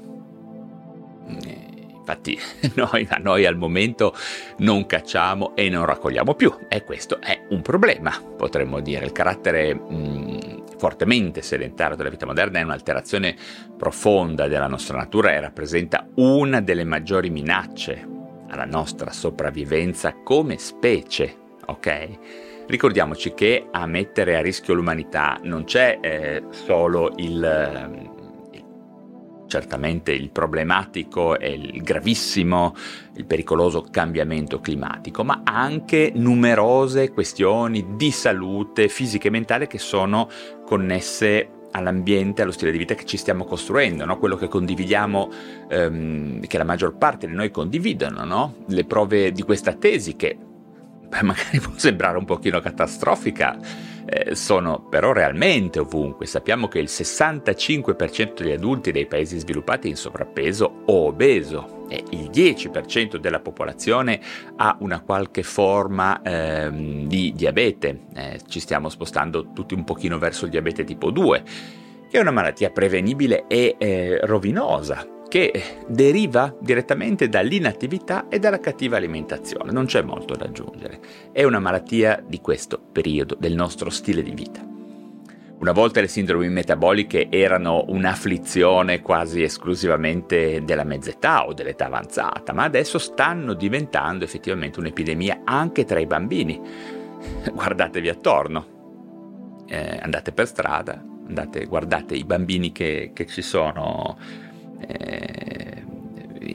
Eh, 1.27 1.67
infatti 1.97 2.37
noi, 2.75 3.07
noi, 3.21 3.45
al 3.45 3.55
momento 3.55 4.15
non 4.57 4.85
cacciamo 4.85 5.55
e 5.55 5.69
non 5.69 5.85
raccogliamo 5.85 6.33
più 6.33 6.53
e 6.67 6.83
questo 6.83 7.21
è 7.21 7.45
un 7.49 7.61
problema, 7.61 8.11
potremmo 8.35 8.79
dire. 8.79 9.05
Il 9.05 9.11
carattere 9.11 9.73
mh, 9.73 9.93
mm, 9.93 10.37
fortemente 10.77 11.41
sedentario 11.41 11.95
della 11.95 12.09
vita 12.09 12.25
moderna 12.25 12.59
è 12.59 12.63
un'alterazione 12.63 13.35
profonda 13.77 14.47
della 14.47 14.67
nostra 14.67 14.97
natura 14.97 15.33
e 15.33 15.39
rappresenta 15.39 16.07
una 16.15 16.61
delle 16.61 16.83
maggiori 16.83 17.29
minacce 17.29 18.17
alla 18.49 18.65
nostra 18.65 19.11
sopravvivenza 19.11 20.13
come 20.23 20.57
specie, 20.57 21.35
ok? 21.65 22.09
Ricordiamoci 22.67 23.33
che 23.33 23.67
a 23.71 23.85
mettere 23.87 24.37
a 24.37 24.41
rischio 24.41 24.75
l'umanità 24.75 25.39
non 25.43 25.63
c'è 25.63 25.97
eh, 26.01 26.43
solo 26.51 27.13
il, 27.17 27.43
eh, 27.43 28.61
certamente 29.47 30.11
il 30.11 30.29
problematico 30.29 31.37
e 31.37 31.51
il 31.51 31.81
gravissimo, 31.81 32.75
il 33.15 33.25
pericoloso 33.25 33.81
cambiamento 33.89 34.59
climatico, 34.59 35.23
ma 35.23 35.41
anche 35.43 36.11
numerose 36.13 37.09
questioni 37.09 37.95
di 37.95 38.11
salute 38.11 38.87
fisica 38.87 39.27
e 39.27 39.31
mentale 39.31 39.67
che 39.67 39.79
sono 39.79 40.29
connesse 40.63 41.58
all'ambiente, 41.71 42.41
allo 42.41 42.51
stile 42.51 42.71
di 42.71 42.77
vita 42.77 42.95
che 42.95 43.05
ci 43.05 43.17
stiamo 43.17 43.45
costruendo, 43.45 44.05
no? 44.05 44.17
quello 44.17 44.35
che 44.35 44.47
condividiamo, 44.47 45.31
ehm, 45.69 46.39
che 46.41 46.57
la 46.57 46.63
maggior 46.63 46.95
parte 46.97 47.27
di 47.27 47.33
noi 47.33 47.51
condividono, 47.51 48.23
no? 48.23 48.55
le 48.67 48.85
prove 48.85 49.31
di 49.31 49.41
questa 49.43 49.73
tesi 49.73 50.15
che 50.15 50.37
beh, 51.07 51.23
magari 51.23 51.59
può 51.61 51.73
sembrare 51.75 52.17
un 52.17 52.25
pochino 52.25 52.59
catastrofica, 52.59 53.57
eh, 54.09 54.35
sono 54.35 54.79
però 54.89 55.11
realmente 55.11 55.79
ovunque. 55.79 56.25
Sappiamo 56.25 56.67
che 56.67 56.79
il 56.79 56.87
65% 56.89 58.41
degli 58.41 58.51
adulti 58.51 58.91
dei 58.91 59.05
paesi 59.05 59.37
sviluppati 59.37 59.87
è 59.87 59.91
in 59.91 59.97
sovrappeso 59.97 60.83
o 60.85 61.05
obeso 61.05 61.85
e 61.89 62.03
il 62.11 62.29
10% 62.29 63.17
della 63.17 63.39
popolazione 63.39 64.19
ha 64.55 64.75
una 64.79 65.01
qualche 65.01 65.43
forma 65.43 66.21
ehm, 66.21 67.07
di 67.07 67.33
diabete. 67.35 68.05
Eh, 68.15 68.39
ci 68.47 68.59
stiamo 68.59 68.89
spostando 68.89 69.51
tutti 69.53 69.73
un 69.73 69.83
pochino 69.83 70.17
verso 70.17 70.45
il 70.45 70.51
diabete 70.51 70.83
tipo 70.83 71.11
2, 71.11 71.43
che 72.09 72.17
è 72.17 72.21
una 72.21 72.31
malattia 72.31 72.71
prevenibile 72.71 73.45
e 73.47 73.75
eh, 73.77 74.19
rovinosa 74.23 75.17
che 75.29 75.85
deriva 75.87 76.53
direttamente 76.59 77.29
dall'inattività 77.29 78.27
e 78.27 78.39
dalla 78.39 78.59
cattiva 78.59 78.97
alimentazione, 78.97 79.71
non 79.71 79.85
c'è 79.85 80.01
molto 80.01 80.35
da 80.35 80.45
aggiungere, 80.45 80.99
è 81.31 81.43
una 81.43 81.59
malattia 81.59 82.21
di 82.25 82.41
questo 82.41 82.77
periodo, 82.91 83.37
del 83.39 83.53
nostro 83.53 83.89
stile 83.89 84.21
di 84.21 84.31
vita. 84.31 84.67
Una 85.59 85.71
volta 85.73 85.99
le 85.99 86.07
sindromi 86.07 86.47
metaboliche 86.47 87.29
erano 87.29 87.83
un'afflizione 87.87 89.01
quasi 89.01 89.43
esclusivamente 89.43 90.63
della 90.63 90.85
mezz'età 90.85 91.45
o 91.45 91.53
dell'età 91.53 91.87
avanzata, 91.87 92.53
ma 92.53 92.63
adesso 92.63 92.97
stanno 92.97 93.53
diventando 93.53 94.23
effettivamente 94.23 94.79
un'epidemia 94.79 95.41
anche 95.43 95.83
tra 95.83 95.99
i 95.99 96.05
bambini. 96.05 96.59
Guardatevi 97.53 98.07
attorno, 98.07 99.65
eh, 99.67 99.99
andate 100.01 100.31
per 100.31 100.47
strada, 100.47 101.03
andate, 101.27 101.65
guardate 101.65 102.15
i 102.15 102.23
bambini 102.23 102.71
che, 102.71 103.11
che 103.13 103.25
ci 103.25 103.41
sono 103.41 104.17
eh, 104.87 105.83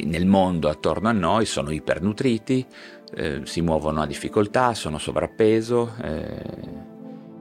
nel 0.04 0.26
mondo 0.26 0.68
attorno 0.68 1.08
a 1.08 1.12
noi 1.12 1.46
sono 1.46 1.70
ipernutriti, 1.70 2.66
eh, 3.14 3.40
si 3.44 3.60
muovono 3.60 4.02
a 4.02 4.06
difficoltà, 4.06 4.74
sono 4.74 4.98
sovrappeso. 4.98 5.94
Eh, 6.02 6.42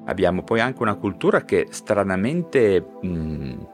abbiamo 0.06 0.44
poi 0.44 0.60
anche 0.60 0.82
una 0.82 0.96
cultura 0.96 1.46
che 1.46 1.68
stranamente 1.70 2.84
mh, 3.02 3.68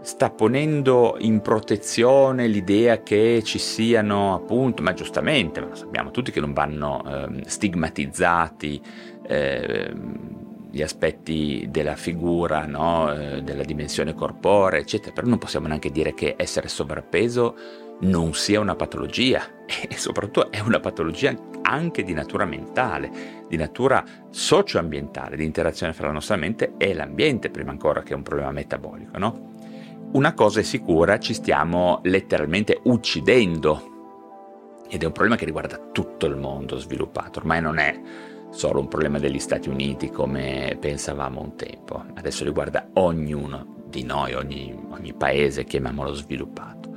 sta 0.00 0.30
ponendo 0.30 1.16
in 1.18 1.40
protezione 1.40 2.46
l'idea 2.46 3.02
che 3.02 3.42
ci 3.44 3.58
siano 3.58 4.34
appunto, 4.34 4.82
ma 4.82 4.92
giustamente, 4.92 5.60
ma 5.60 5.74
sappiamo 5.74 6.10
tutti 6.10 6.30
che 6.30 6.40
non 6.40 6.52
vanno 6.52 7.02
ehm, 7.04 7.42
stigmatizzati 7.42 8.80
ehm, 9.26 10.55
gli 10.70 10.82
aspetti 10.82 11.66
della 11.70 11.96
figura, 11.96 12.66
no? 12.66 13.12
eh, 13.12 13.42
della 13.42 13.64
dimensione 13.64 14.14
corporea, 14.14 14.80
eccetera, 14.80 15.12
però 15.12 15.26
non 15.26 15.38
possiamo 15.38 15.66
neanche 15.66 15.90
dire 15.90 16.14
che 16.14 16.34
essere 16.36 16.68
sovrappeso 16.68 17.56
non 17.98 18.34
sia 18.34 18.60
una 18.60 18.74
patologia 18.74 19.42
e 19.66 19.96
soprattutto 19.96 20.50
è 20.50 20.60
una 20.60 20.80
patologia 20.80 21.34
anche 21.62 22.02
di 22.02 22.12
natura 22.12 22.44
mentale, 22.44 23.44
di 23.48 23.56
natura 23.56 24.04
socioambientale, 24.30 25.36
di 25.36 25.44
interazione 25.44 25.92
fra 25.92 26.06
la 26.06 26.12
nostra 26.12 26.36
mente 26.36 26.74
e 26.76 26.94
l'ambiente, 26.94 27.50
prima 27.50 27.70
ancora 27.70 28.02
che 28.02 28.14
un 28.14 28.22
problema 28.22 28.52
metabolico. 28.52 29.18
No? 29.18 29.54
Una 30.12 30.34
cosa 30.34 30.60
è 30.60 30.62
sicura, 30.62 31.18
ci 31.18 31.34
stiamo 31.34 32.00
letteralmente 32.04 32.80
uccidendo 32.84 33.94
ed 34.88 35.02
è 35.02 35.06
un 35.06 35.12
problema 35.12 35.36
che 35.36 35.44
riguarda 35.44 35.88
tutto 35.92 36.26
il 36.26 36.36
mondo 36.36 36.78
sviluppato, 36.78 37.40
ormai 37.40 37.60
non 37.60 37.78
è 37.78 38.00
solo 38.56 38.80
un 38.80 38.88
problema 38.88 39.18
degli 39.18 39.38
Stati 39.38 39.68
Uniti 39.68 40.08
come 40.08 40.78
pensavamo 40.80 41.42
un 41.42 41.56
tempo, 41.56 42.02
adesso 42.14 42.42
riguarda 42.42 42.88
ognuno 42.94 43.84
di 43.86 44.02
noi, 44.02 44.32
ogni, 44.32 44.74
ogni 44.88 45.12
paese, 45.12 45.64
chiamiamolo 45.64 46.14
sviluppato. 46.14 46.96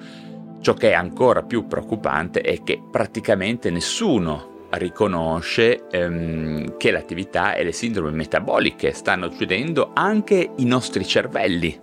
Ciò 0.62 0.74
che 0.74 0.92
è 0.92 0.94
ancora 0.94 1.44
più 1.44 1.68
preoccupante 1.68 2.40
è 2.42 2.64
che 2.64 2.82
praticamente 2.90 3.70
nessuno 3.70 4.68
riconosce 4.72 5.88
ehm, 5.90 6.78
che 6.78 6.92
l'attività 6.92 7.56
e 7.56 7.66
le 7.66 7.74
sindrome 7.74 8.12
metaboliche 8.12 8.94
stanno 8.94 9.26
uccidendo 9.26 9.92
anche 9.94 10.52
i 10.56 10.64
nostri 10.64 11.06
cervelli. 11.06 11.78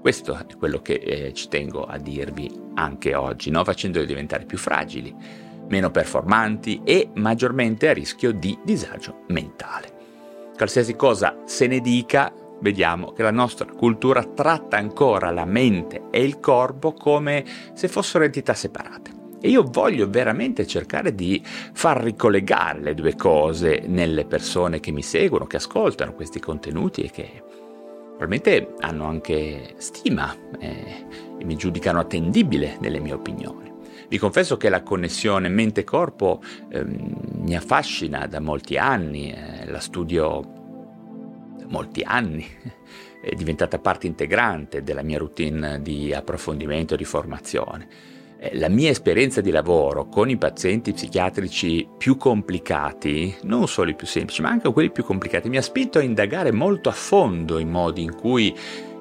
Questo 0.00 0.36
è 0.36 0.56
quello 0.56 0.80
che 0.80 0.94
eh, 0.94 1.32
ci 1.32 1.48
tengo 1.48 1.84
a 1.84 1.98
dirvi 1.98 2.48
anche 2.74 3.14
oggi, 3.16 3.50
no? 3.50 3.64
facendoli 3.64 4.06
diventare 4.06 4.44
più 4.44 4.58
fragili, 4.58 5.14
meno 5.68 5.90
performanti 5.90 6.80
e 6.84 7.10
maggiormente 7.14 7.88
a 7.88 7.92
rischio 7.92 8.32
di 8.32 8.58
disagio 8.62 9.24
mentale. 9.28 9.92
Qualsiasi 10.56 10.94
cosa 10.94 11.42
se 11.44 11.66
ne 11.66 11.80
dica, 11.80 12.32
vediamo 12.60 13.12
che 13.12 13.22
la 13.22 13.30
nostra 13.30 13.66
cultura 13.66 14.24
tratta 14.24 14.76
ancora 14.76 15.30
la 15.30 15.44
mente 15.44 16.04
e 16.10 16.22
il 16.22 16.40
corpo 16.40 16.92
come 16.92 17.44
se 17.74 17.88
fossero 17.88 18.24
entità 18.24 18.54
separate. 18.54 19.22
E 19.40 19.48
io 19.48 19.62
voglio 19.62 20.08
veramente 20.08 20.66
cercare 20.66 21.14
di 21.14 21.42
far 21.44 22.02
ricollegare 22.02 22.80
le 22.80 22.94
due 22.94 23.14
cose 23.14 23.82
nelle 23.86 24.24
persone 24.24 24.80
che 24.80 24.90
mi 24.90 25.02
seguono, 25.02 25.46
che 25.46 25.56
ascoltano 25.56 26.14
questi 26.14 26.40
contenuti 26.40 27.02
e 27.02 27.10
che 27.10 27.42
probabilmente 28.16 28.74
hanno 28.78 29.04
anche 29.04 29.74
stima 29.76 30.34
eh, 30.58 31.06
e 31.38 31.44
mi 31.44 31.56
giudicano 31.56 32.00
attendibile 32.00 32.78
nelle 32.80 33.00
mie 33.00 33.12
opinioni. 33.12 33.63
Vi 34.14 34.20
confesso 34.20 34.56
che 34.56 34.68
la 34.68 34.84
connessione 34.84 35.48
mente-corpo 35.48 36.40
eh, 36.68 36.84
mi 36.84 37.56
affascina 37.56 38.28
da 38.28 38.38
molti 38.38 38.76
anni, 38.76 39.32
eh, 39.32 39.68
la 39.68 39.80
studio 39.80 40.40
molti 41.66 42.02
anni, 42.02 42.46
è 43.20 43.34
diventata 43.34 43.80
parte 43.80 44.06
integrante 44.06 44.84
della 44.84 45.02
mia 45.02 45.18
routine 45.18 45.82
di 45.82 46.14
approfondimento 46.14 46.94
e 46.94 46.96
di 46.96 47.04
formazione. 47.04 47.88
Eh, 48.38 48.56
la 48.56 48.68
mia 48.68 48.90
esperienza 48.90 49.40
di 49.40 49.50
lavoro 49.50 50.06
con 50.06 50.30
i 50.30 50.36
pazienti 50.36 50.92
psichiatrici 50.92 51.88
più 51.98 52.16
complicati, 52.16 53.34
non 53.42 53.66
solo 53.66 53.90
i 53.90 53.96
più 53.96 54.06
semplici, 54.06 54.42
ma 54.42 54.50
anche 54.50 54.72
quelli 54.72 54.92
più 54.92 55.02
complicati, 55.02 55.48
mi 55.48 55.56
ha 55.56 55.62
spinto 55.62 55.98
a 55.98 56.02
indagare 56.02 56.52
molto 56.52 56.88
a 56.88 56.92
fondo 56.92 57.58
i 57.58 57.64
modi 57.64 58.02
in 58.02 58.14
cui 58.14 58.56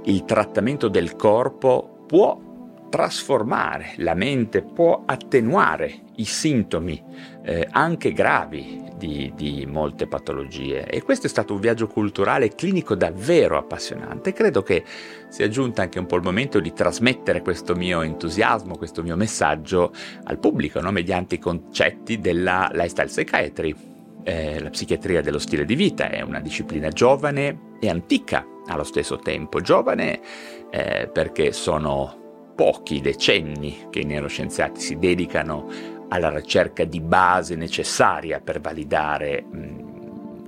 il 0.06 0.26
trattamento 0.26 0.88
del 0.88 1.16
corpo 1.16 2.04
può 2.08 2.52
trasformare 2.94 3.94
la 3.98 4.14
mente, 4.14 4.62
può 4.62 5.02
attenuare 5.04 6.02
i 6.18 6.26
sintomi 6.26 7.04
eh, 7.44 7.68
anche 7.72 8.12
gravi 8.12 8.84
di, 8.96 9.34
di, 9.36 9.66
molte 9.66 10.06
patologie 10.06 10.86
e 10.86 11.02
questo 11.02 11.26
è 11.26 11.30
stato 11.30 11.56
un 11.56 11.60
viaggio 11.60 11.88
culturale 11.88 12.46
e 12.46 12.54
clinico 12.54 12.94
davvero 12.94 13.58
appassionante. 13.58 14.32
Credo 14.32 14.62
che 14.62 14.84
sia 15.28 15.50
giunto 15.50 15.82
anche 15.82 15.98
un 15.98 16.06
po' 16.06 16.18
il 16.18 16.22
momento 16.22 16.60
di 16.60 16.72
trasmettere 16.72 17.42
questo 17.42 17.74
mio 17.74 18.04
entusiasmo, 18.04 18.78
questo 18.78 19.02
mio 19.02 19.16
messaggio 19.16 19.92
al 20.26 20.38
pubblico, 20.38 20.80
no? 20.80 20.92
mediante 20.92 21.34
i 21.34 21.40
concetti 21.40 22.20
della 22.20 22.70
lifestyle 22.74 23.08
psychiatry. 23.08 23.76
Eh, 24.22 24.62
la 24.62 24.70
psichiatria 24.70 25.24
dello 25.24 25.40
stile 25.40 25.66
di 25.66 25.74
vita 25.74 26.12
è 26.12 26.22
una 26.22 26.40
disciplina 26.40 26.90
giovane 26.90 27.72
e 27.80 27.90
antica 27.90 28.46
allo 28.68 28.84
stesso 28.84 29.18
tempo. 29.18 29.62
Giovane 29.62 30.22
eh, 30.70 31.10
perché 31.12 31.52
sono 31.54 32.22
pochi 32.56 33.02
decenni 33.02 33.88
che 33.90 34.00
i 34.00 34.06
neuroscienziati 34.06 34.80
si 34.80 34.98
dedicano 34.98 35.68
alla 36.10 36.30
ricerca 36.30 36.84
di 36.84 37.02
base 37.02 37.56
necessaria 37.56 38.40
per 38.40 38.62
validare 38.62 39.46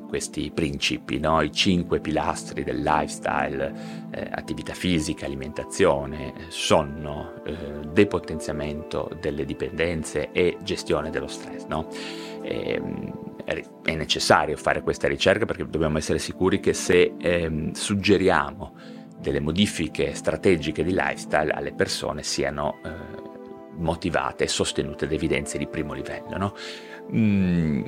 questi 0.07 0.51
principi, 0.53 1.19
no? 1.19 1.41
i 1.41 1.51
cinque 1.51 1.99
pilastri 1.99 2.63
del 2.63 2.81
lifestyle, 2.81 3.73
eh, 4.11 4.27
attività 4.31 4.73
fisica, 4.73 5.25
alimentazione, 5.25 6.33
sonno, 6.47 7.43
eh, 7.45 7.53
depotenziamento 7.91 9.09
delle 9.19 9.43
dipendenze 9.43 10.31
e 10.31 10.57
gestione 10.61 11.09
dello 11.09 11.27
stress. 11.27 11.65
No? 11.65 11.89
E, 12.41 12.81
è 13.83 13.95
necessario 13.95 14.57
fare 14.57 14.81
questa 14.81 15.07
ricerca 15.07 15.45
perché 15.45 15.67
dobbiamo 15.69 15.97
essere 15.97 16.17
sicuri 16.17 16.59
che 16.59 16.73
se 16.73 17.13
ehm, 17.19 17.73
suggeriamo 17.73 18.73
delle 19.25 19.39
modifiche 19.39 20.13
strategiche 20.13 20.83
di 20.83 20.91
lifestyle 20.91 21.51
alle 21.51 21.73
persone 21.73 22.21
siano 22.21 22.77
eh, 22.85 22.91
motivate 23.77 24.43
e 24.43 24.47
sostenute 24.47 25.07
da 25.07 25.15
evidenze 25.15 25.57
di 25.57 25.65
primo 25.65 25.93
livello. 25.93 26.37
No? 26.37 26.53
Mm, 27.11 27.83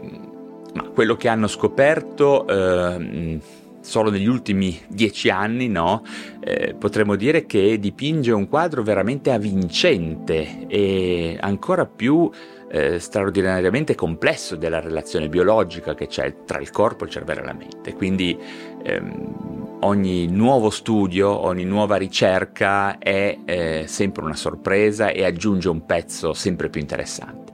ma 0.73 0.89
quello 0.89 1.15
che 1.15 1.27
hanno 1.27 1.45
scoperto 1.45 2.47
eh, 2.47 3.39
solo 3.81 4.09
negli 4.09 4.25
ultimi 4.25 4.81
dieci 4.87 5.29
anni, 5.29 5.67
no? 5.67 6.03
eh, 6.39 6.73
potremmo 6.73 7.15
dire 7.15 7.45
che 7.45 7.77
dipinge 7.77 8.31
un 8.31 8.49
quadro 8.49 8.81
veramente 8.81 9.31
avvincente 9.31 10.65
e 10.67 11.37
ancora 11.39 11.85
più 11.85 12.29
eh, 12.69 12.99
straordinariamente 12.99 13.95
complesso 13.95 14.55
della 14.55 14.81
relazione 14.81 15.29
biologica 15.29 15.93
che 15.93 16.07
c'è 16.07 16.43
tra 16.45 16.59
il 16.59 16.69
corpo, 16.69 17.05
il 17.05 17.09
cervello 17.09 17.41
e 17.41 17.45
la 17.45 17.53
mente. 17.53 17.93
Quindi 17.93 18.37
ehm, 18.83 19.77
ogni 19.81 20.27
nuovo 20.27 20.69
studio, 20.69 21.29
ogni 21.29 21.63
nuova 21.63 21.97
ricerca 21.97 22.97
è 22.97 23.37
eh, 23.45 23.83
sempre 23.87 24.23
una 24.23 24.35
sorpresa 24.35 25.09
e 25.09 25.23
aggiunge 25.23 25.69
un 25.69 25.85
pezzo 25.85 26.33
sempre 26.33 26.69
più 26.69 26.81
interessante. 26.81 27.53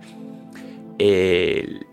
E 0.96 1.86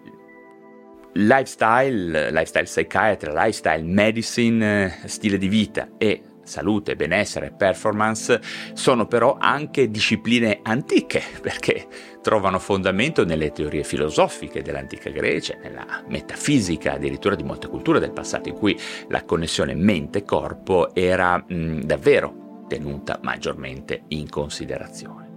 lifestyle, 1.12 2.30
lifestyle 2.30 2.64
psychiatry, 2.64 3.32
lifestyle 3.32 3.82
medicine, 3.82 5.00
stile 5.06 5.38
di 5.38 5.48
vita 5.48 5.88
e 5.98 6.22
salute, 6.50 6.96
benessere, 6.96 7.52
performance 7.56 8.40
sono 8.74 9.06
però 9.06 9.36
anche 9.38 9.88
discipline 9.88 10.58
antiche 10.62 11.22
perché 11.40 11.86
trovano 12.20 12.58
fondamento 12.58 13.24
nelle 13.24 13.52
teorie 13.52 13.84
filosofiche 13.84 14.60
dell'antica 14.60 15.10
Grecia, 15.10 15.56
nella 15.62 16.02
metafisica 16.08 16.94
addirittura 16.94 17.36
di 17.36 17.44
molte 17.44 17.68
culture 17.68 18.00
del 18.00 18.12
passato 18.12 18.48
in 18.48 18.56
cui 18.56 18.78
la 19.08 19.24
connessione 19.24 19.74
mente-corpo 19.74 20.94
era 20.94 21.42
mh, 21.46 21.82
davvero 21.84 22.64
tenuta 22.68 23.18
maggiormente 23.22 24.02
in 24.08 24.28
considerazione. 24.28 25.28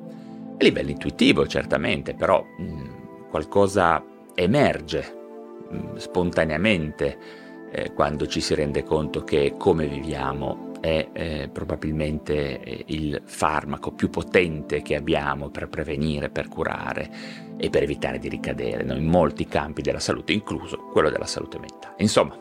A 0.59 0.63
livello 0.63 0.89
intuitivo 0.89 1.47
certamente, 1.47 2.15
però 2.15 2.43
mh, 2.43 3.29
qualcosa 3.29 4.03
emerge 4.35 5.15
mh, 5.69 5.95
spontaneamente 5.95 7.41
eh, 7.73 7.91
quando 7.93 8.27
ci 8.27 8.39
si 8.39 8.53
rende 8.53 8.83
conto 8.83 9.23
che 9.23 9.55
come 9.57 9.87
viviamo 9.87 10.71
è 10.79 11.09
eh, 11.13 11.49
probabilmente 11.51 12.61
eh, 12.61 12.83
il 12.87 13.21
farmaco 13.25 13.91
più 13.93 14.09
potente 14.09 14.81
che 14.81 14.95
abbiamo 14.95 15.49
per 15.49 15.69
prevenire, 15.69 16.29
per 16.29 16.49
curare 16.49 17.09
e 17.57 17.69
per 17.69 17.83
evitare 17.83 18.19
di 18.19 18.29
ricadere 18.29 18.83
no? 18.83 18.93
in 18.93 19.05
molti 19.05 19.45
campi 19.45 19.81
della 19.81 19.99
salute, 19.99 20.33
incluso 20.33 20.77
quello 20.91 21.09
della 21.09 21.25
salute 21.25 21.57
mentale. 21.57 21.95
Insomma, 21.97 22.37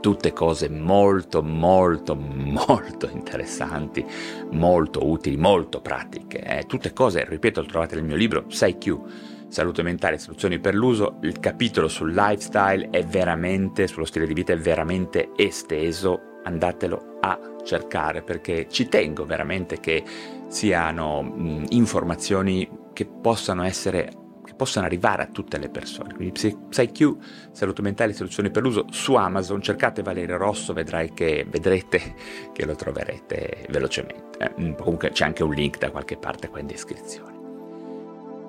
tutte 0.00 0.32
cose 0.32 0.68
molto, 0.68 1.42
molto, 1.42 2.14
molto 2.14 3.08
interessanti, 3.10 4.04
molto 4.50 5.08
utili, 5.08 5.36
molto 5.36 5.80
pratiche. 5.80 6.40
Eh? 6.40 6.64
Tutte 6.66 6.92
cose, 6.92 7.24
ripeto, 7.26 7.64
trovate 7.64 7.96
nel 7.96 8.04
mio 8.04 8.16
libro 8.16 8.44
6Q. 8.48 9.29
Salute 9.50 9.82
mentale, 9.82 10.14
istruzioni 10.14 10.60
per 10.60 10.76
l'uso, 10.76 11.18
il 11.22 11.40
capitolo 11.40 11.88
sul 11.88 12.12
lifestyle 12.12 12.88
è 12.90 13.04
veramente, 13.04 13.88
sullo 13.88 14.04
stile 14.04 14.24
di 14.24 14.32
vita 14.32 14.52
è 14.52 14.56
veramente 14.56 15.30
esteso 15.34 16.38
andatelo 16.44 17.18
a 17.20 17.56
cercare 17.64 18.22
perché 18.22 18.68
ci 18.68 18.86
tengo 18.88 19.24
veramente 19.26 19.80
che 19.80 20.04
siano 20.46 21.22
mh, 21.22 21.66
informazioni 21.70 22.68
che 22.92 23.06
possano 23.06 23.64
essere 23.64 24.12
che 24.44 24.54
possano 24.54 24.86
arrivare 24.86 25.24
a 25.24 25.26
tutte 25.26 25.58
le 25.58 25.68
persone. 25.68 26.14
Quindi 26.14 26.32
PsyQ, 26.32 27.16
salute 27.50 27.82
mentale, 27.82 28.12
soluzioni 28.12 28.50
per 28.50 28.62
l'uso 28.62 28.86
su 28.90 29.14
Amazon, 29.14 29.60
cercate 29.60 30.02
Valerio 30.02 30.36
Rosso, 30.38 30.72
vedrai 30.72 31.12
che, 31.12 31.44
vedrete 31.48 32.14
che 32.52 32.64
lo 32.64 32.76
troverete 32.76 33.66
velocemente. 33.68 34.38
Eh, 34.38 34.74
comunque 34.76 35.10
c'è 35.10 35.24
anche 35.24 35.42
un 35.42 35.52
link 35.52 35.78
da 35.78 35.90
qualche 35.90 36.16
parte 36.16 36.48
qua 36.48 36.60
in 36.60 36.66
descrizione. 36.66 37.29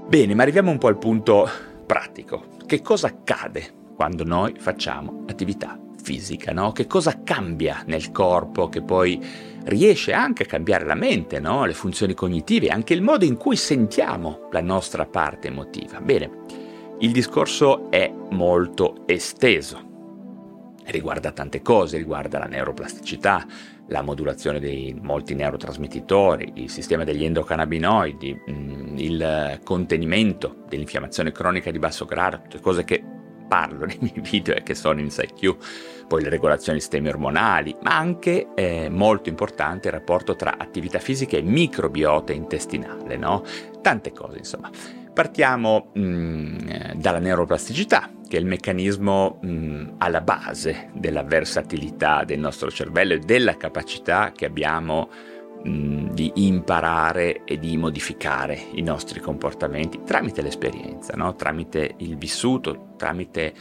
Bene, 0.08 0.36
ma 0.36 0.42
arriviamo 0.44 0.72
un 0.72 0.78
po' 0.78 0.88
al 0.88 0.98
punto 0.98 1.50
pratico. 1.86 2.48
Che 2.66 2.82
cosa 2.82 3.08
accade 3.08 3.80
quando 3.96 4.24
noi 4.24 4.56
facciamo 4.58 5.24
attività 5.28 5.80
fisica, 6.02 6.52
no? 6.52 6.72
Che 6.72 6.88
cosa 6.88 7.22
cambia 7.24 7.84
nel 7.86 8.12
corpo 8.12 8.68
che 8.68 8.82
poi 8.82 9.24
riesce 9.66 10.12
anche 10.12 10.44
a 10.44 10.48
cambiare 10.48 10.86
la 10.86 10.96
mente, 10.96 11.40
no? 11.40 11.66
Le 11.66 11.74
funzioni 11.74 12.14
cognitive, 12.14 12.70
anche 12.70 12.94
il 12.94 13.02
modo 13.02 13.26
in 13.26 13.38
cui 13.38 13.56
sentiamo 13.56 14.48
la 14.52 14.62
nostra 14.62 15.06
parte 15.06 15.48
emotiva. 15.48 16.02
Bene, 16.02 16.30
il 17.00 17.12
discorso 17.12 17.90
è 17.90 18.12
molto 18.32 19.04
esteso. 19.06 19.90
Riguarda 20.86 21.32
tante 21.32 21.62
cose, 21.62 21.98
riguarda 21.98 22.40
la 22.40 22.46
neuroplasticità, 22.46 23.46
la 23.92 24.02
modulazione 24.02 24.60
di 24.60 24.98
molti 25.00 25.36
neurotrasmettitori, 25.36 26.54
il 26.56 26.70
sistema 26.70 27.04
degli 27.04 27.26
endocannabinoidi, 27.26 28.42
mm, 28.50 28.98
il 28.98 29.60
contenimento 29.64 30.64
dell'infiammazione 30.68 31.32
cronica 31.32 31.72
di 31.72 31.80
basso 31.80 32.06
grado, 32.06 32.42
tutte 32.42 32.62
cose 32.62 32.86
che 32.86 33.04
parlo 33.50 33.84
nei 33.86 33.98
miei 34.00 34.22
video 34.22 34.56
e 34.56 34.64
che 34.64 34.76
sono 34.76 35.02
in 35.02 35.12
SciQ, 35.12 36.08
poi 36.08 36.24
le 36.24 36.30
regolazioni 36.30 36.78
dei 36.78 36.82
sistemi 36.82 37.10
ormonali, 37.10 37.76
ma 37.82 37.98
anche 37.98 38.48
eh, 38.56 38.88
molto 38.90 39.28
importante 39.28 39.90
il 39.90 39.94
rapporto 39.94 40.38
tra 40.38 40.56
attività 40.58 41.00
fisica 41.00 41.36
e 41.36 41.42
microbiota 41.42 42.32
intestinale, 42.32 43.18
no? 43.18 43.44
Tante 43.82 44.14
cose, 44.14 44.38
insomma. 44.38 44.70
Partiamo 45.14 45.92
mh, 45.94 46.02
mm, 46.02 46.58
dalla 46.96 47.20
neuroplasticità, 47.20 48.10
che 48.28 48.38
è 48.38 48.40
il 48.40 48.46
meccanismo 48.46 49.40
mh, 49.42 49.50
mm, 49.50 49.88
alla 49.98 50.22
base 50.22 50.90
della 50.94 51.24
versatilità 51.24 52.24
del 52.24 52.40
nostro 52.40 52.72
cervello 52.72 53.14
e 53.14 53.20
della 53.20 53.58
capacità 53.58 54.32
che 54.32 54.46
abbiamo 54.46 55.10
mm, 55.68 56.12
di 56.12 56.32
imparare 56.36 57.44
e 57.44 57.60
di 57.60 57.76
modificare 57.76 58.58
i 58.74 58.82
nostri 58.82 59.20
comportamenti 59.20 60.02
tramite 60.06 60.42
l'esperienza, 60.42 61.14
no? 61.16 61.36
tramite 61.36 61.96
il 61.98 62.18
vissuto, 62.18 62.94
tramite 62.96 63.54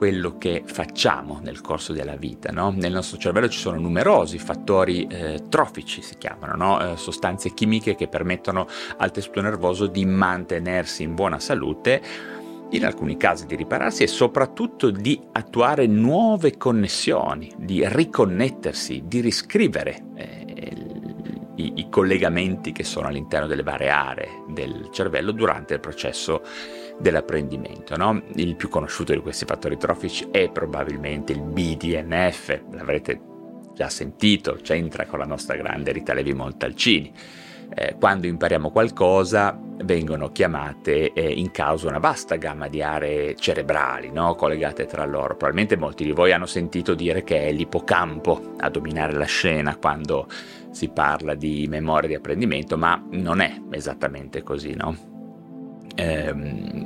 quello 0.00 0.38
che 0.38 0.62
facciamo 0.64 1.40
nel 1.42 1.60
corso 1.60 1.92
della 1.92 2.16
vita. 2.16 2.50
No? 2.50 2.72
Nel 2.74 2.90
nostro 2.90 3.18
cervello 3.18 3.50
ci 3.50 3.58
sono 3.58 3.78
numerosi 3.78 4.38
fattori 4.38 5.06
eh, 5.06 5.42
trofici, 5.50 6.00
si 6.00 6.16
chiamano, 6.16 6.56
no? 6.56 6.92
eh, 6.92 6.96
sostanze 6.96 7.52
chimiche 7.52 7.96
che 7.96 8.08
permettono 8.08 8.66
al 8.96 9.10
tessuto 9.10 9.42
nervoso 9.42 9.86
di 9.86 10.06
mantenersi 10.06 11.02
in 11.02 11.14
buona 11.14 11.38
salute, 11.38 12.00
in 12.70 12.86
alcuni 12.86 13.18
casi 13.18 13.44
di 13.44 13.56
ripararsi 13.56 14.02
e 14.02 14.06
soprattutto 14.06 14.88
di 14.88 15.20
attuare 15.32 15.86
nuove 15.86 16.56
connessioni, 16.56 17.52
di 17.58 17.86
riconnettersi, 17.86 19.02
di 19.04 19.20
riscrivere 19.20 20.02
eh, 20.14 20.80
i, 21.56 21.72
i 21.74 21.88
collegamenti 21.90 22.72
che 22.72 22.84
sono 22.84 23.08
all'interno 23.08 23.46
delle 23.46 23.62
varie 23.62 23.90
aree 23.90 24.44
del 24.48 24.88
cervello 24.92 25.32
durante 25.32 25.74
il 25.74 25.80
processo 25.80 26.40
dell'apprendimento. 27.00 27.96
No? 27.96 28.22
Il 28.34 28.56
più 28.56 28.68
conosciuto 28.68 29.12
di 29.12 29.20
questi 29.20 29.44
fattori 29.44 29.76
trofici 29.76 30.28
è 30.30 30.50
probabilmente 30.50 31.32
il 31.32 31.40
BDNF, 31.40 32.62
l'avrete 32.72 33.20
già 33.74 33.88
sentito, 33.88 34.58
c'entra 34.62 35.06
con 35.06 35.18
la 35.18 35.24
nostra 35.24 35.56
grande 35.56 35.92
Rita 35.92 36.12
Levi 36.12 36.34
Montalcini. 36.34 37.12
Eh, 37.72 37.94
quando 38.00 38.26
impariamo 38.26 38.70
qualcosa 38.70 39.56
vengono 39.84 40.32
chiamate 40.32 41.12
eh, 41.12 41.30
in 41.30 41.52
causa 41.52 41.86
una 41.88 42.00
vasta 42.00 42.34
gamma 42.34 42.66
di 42.66 42.82
aree 42.82 43.36
cerebrali 43.36 44.10
no? 44.10 44.34
collegate 44.34 44.86
tra 44.86 45.04
loro. 45.06 45.36
Probabilmente 45.36 45.76
molti 45.76 46.04
di 46.04 46.10
voi 46.10 46.32
hanno 46.32 46.46
sentito 46.46 46.94
dire 46.94 47.22
che 47.22 47.46
è 47.46 47.52
l'ippocampo 47.52 48.54
a 48.58 48.68
dominare 48.68 49.12
la 49.12 49.24
scena 49.24 49.76
quando 49.76 50.26
si 50.72 50.88
parla 50.88 51.34
di 51.34 51.66
memoria 51.68 52.08
di 52.08 52.14
apprendimento, 52.16 52.76
ma 52.76 53.02
non 53.10 53.40
è 53.40 53.60
esattamente 53.70 54.42
così, 54.42 54.74
no? 54.74 55.09
Eh, 56.00 56.28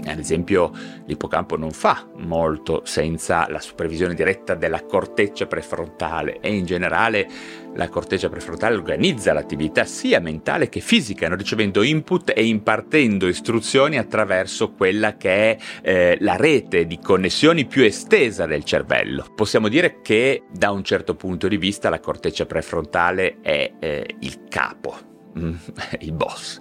ad 0.07 0.19
esempio 0.19 0.73
l'ippocampo 1.07 1.57
non 1.57 1.71
fa 1.71 2.05
molto 2.17 2.83
senza 2.85 3.47
la 3.49 3.61
supervisione 3.61 4.13
diretta 4.13 4.57
della 4.57 4.83
corteccia 4.83 5.47
prefrontale 5.47 6.41
e 6.41 6.53
in 6.53 6.65
generale 6.65 7.29
la 7.77 7.89
corteccia 7.89 8.29
prefrontale 8.29 8.75
organizza 8.75 9.33
l'attività 9.33 9.85
sia 9.85 10.19
mentale 10.19 10.69
che 10.69 10.81
fisica, 10.81 11.29
no? 11.29 11.37
ricevendo 11.37 11.83
input 11.83 12.33
e 12.35 12.45
impartendo 12.45 13.29
istruzioni 13.29 13.99
attraverso 13.99 14.73
quella 14.73 15.17
che 15.17 15.31
è 15.31 15.59
eh, 15.83 16.17
la 16.21 16.35
rete 16.35 16.87
di 16.87 16.99
connessioni 16.99 17.67
più 17.67 17.85
estesa 17.85 18.47
del 18.47 18.65
cervello. 18.65 19.27
Possiamo 19.35 19.69
dire 19.69 20.01
che 20.03 20.43
da 20.51 20.73
un 20.73 20.83
certo 20.83 21.15
punto 21.15 21.47
di 21.47 21.57
vista 21.57 21.89
la 21.89 22.01
corteccia 22.01 22.47
prefrontale 22.47 23.39
è 23.41 23.73
eh, 23.79 24.17
il 24.21 24.45
capo, 24.49 24.97
il 26.01 26.13
boss 26.13 26.61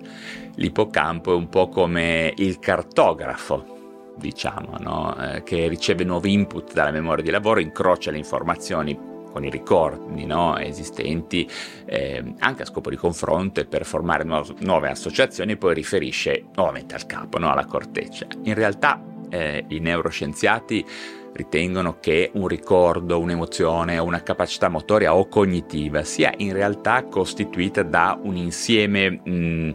l'ippocampo 0.56 1.32
è 1.32 1.36
un 1.36 1.50
po' 1.50 1.70
come 1.70 2.34
il 2.38 2.60
cartografo, 2.60 4.14
diciamo, 4.18 4.78
no? 4.80 5.16
eh, 5.18 5.44
che 5.44 5.68
riceve 5.68 6.04
nuovi 6.04 6.34
input 6.34 6.74
dalla 6.74 6.92
memoria 6.92 7.24
di 7.24 7.32
lavoro, 7.32 7.60
incrocia 7.60 8.12
le 8.12 8.18
informazioni 8.18 9.12
con 9.32 9.44
i 9.44 9.50
ricordi 9.50 10.26
no? 10.26 10.58
esistenti, 10.60 11.50
eh, 11.86 12.24
anche 12.38 12.62
a 12.62 12.66
scopo 12.66 12.92
di 12.92 12.96
confronto 12.96 13.60
e 13.60 13.66
per 13.66 13.84
formare 13.84 14.24
nu- 14.24 14.56
nuove 14.60 14.90
associazioni, 14.90 15.58
poi 15.58 15.74
riferisce 15.74 16.46
nuovamente 16.56 16.94
al 16.94 17.08
capo, 17.08 17.40
no? 17.40 17.52
alla 17.52 17.66
corteccia. 17.66 18.28
In 18.44 18.54
realtà 18.54 19.02
eh, 19.30 19.66
i 19.70 19.80
neuroscienziati 19.80 20.86
ritengono 21.34 21.98
che 22.00 22.30
un 22.36 22.48
ricordo, 22.48 23.20
un'emozione 23.20 23.98
una 23.98 24.22
capacità 24.22 24.70
motoria 24.70 25.16
o 25.16 25.28
cognitiva 25.28 26.04
sia 26.04 26.32
in 26.38 26.54
realtà 26.54 27.06
costituita 27.06 27.82
da 27.82 28.20
un 28.22 28.36
insieme 28.36 29.10
mh, 29.10 29.74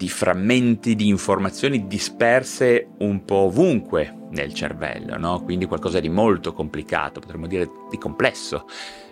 di 0.00 0.08
frammenti 0.08 0.96
di 0.96 1.08
informazioni 1.08 1.86
disperse 1.86 2.92
un 3.00 3.22
po' 3.26 3.34
ovunque 3.34 4.28
nel 4.30 4.54
cervello, 4.54 5.18
no? 5.18 5.42
quindi 5.42 5.66
qualcosa 5.66 6.00
di 6.00 6.08
molto 6.08 6.54
complicato, 6.54 7.20
potremmo 7.20 7.46
dire 7.46 7.68
di 7.90 7.98
complesso. 7.98 8.64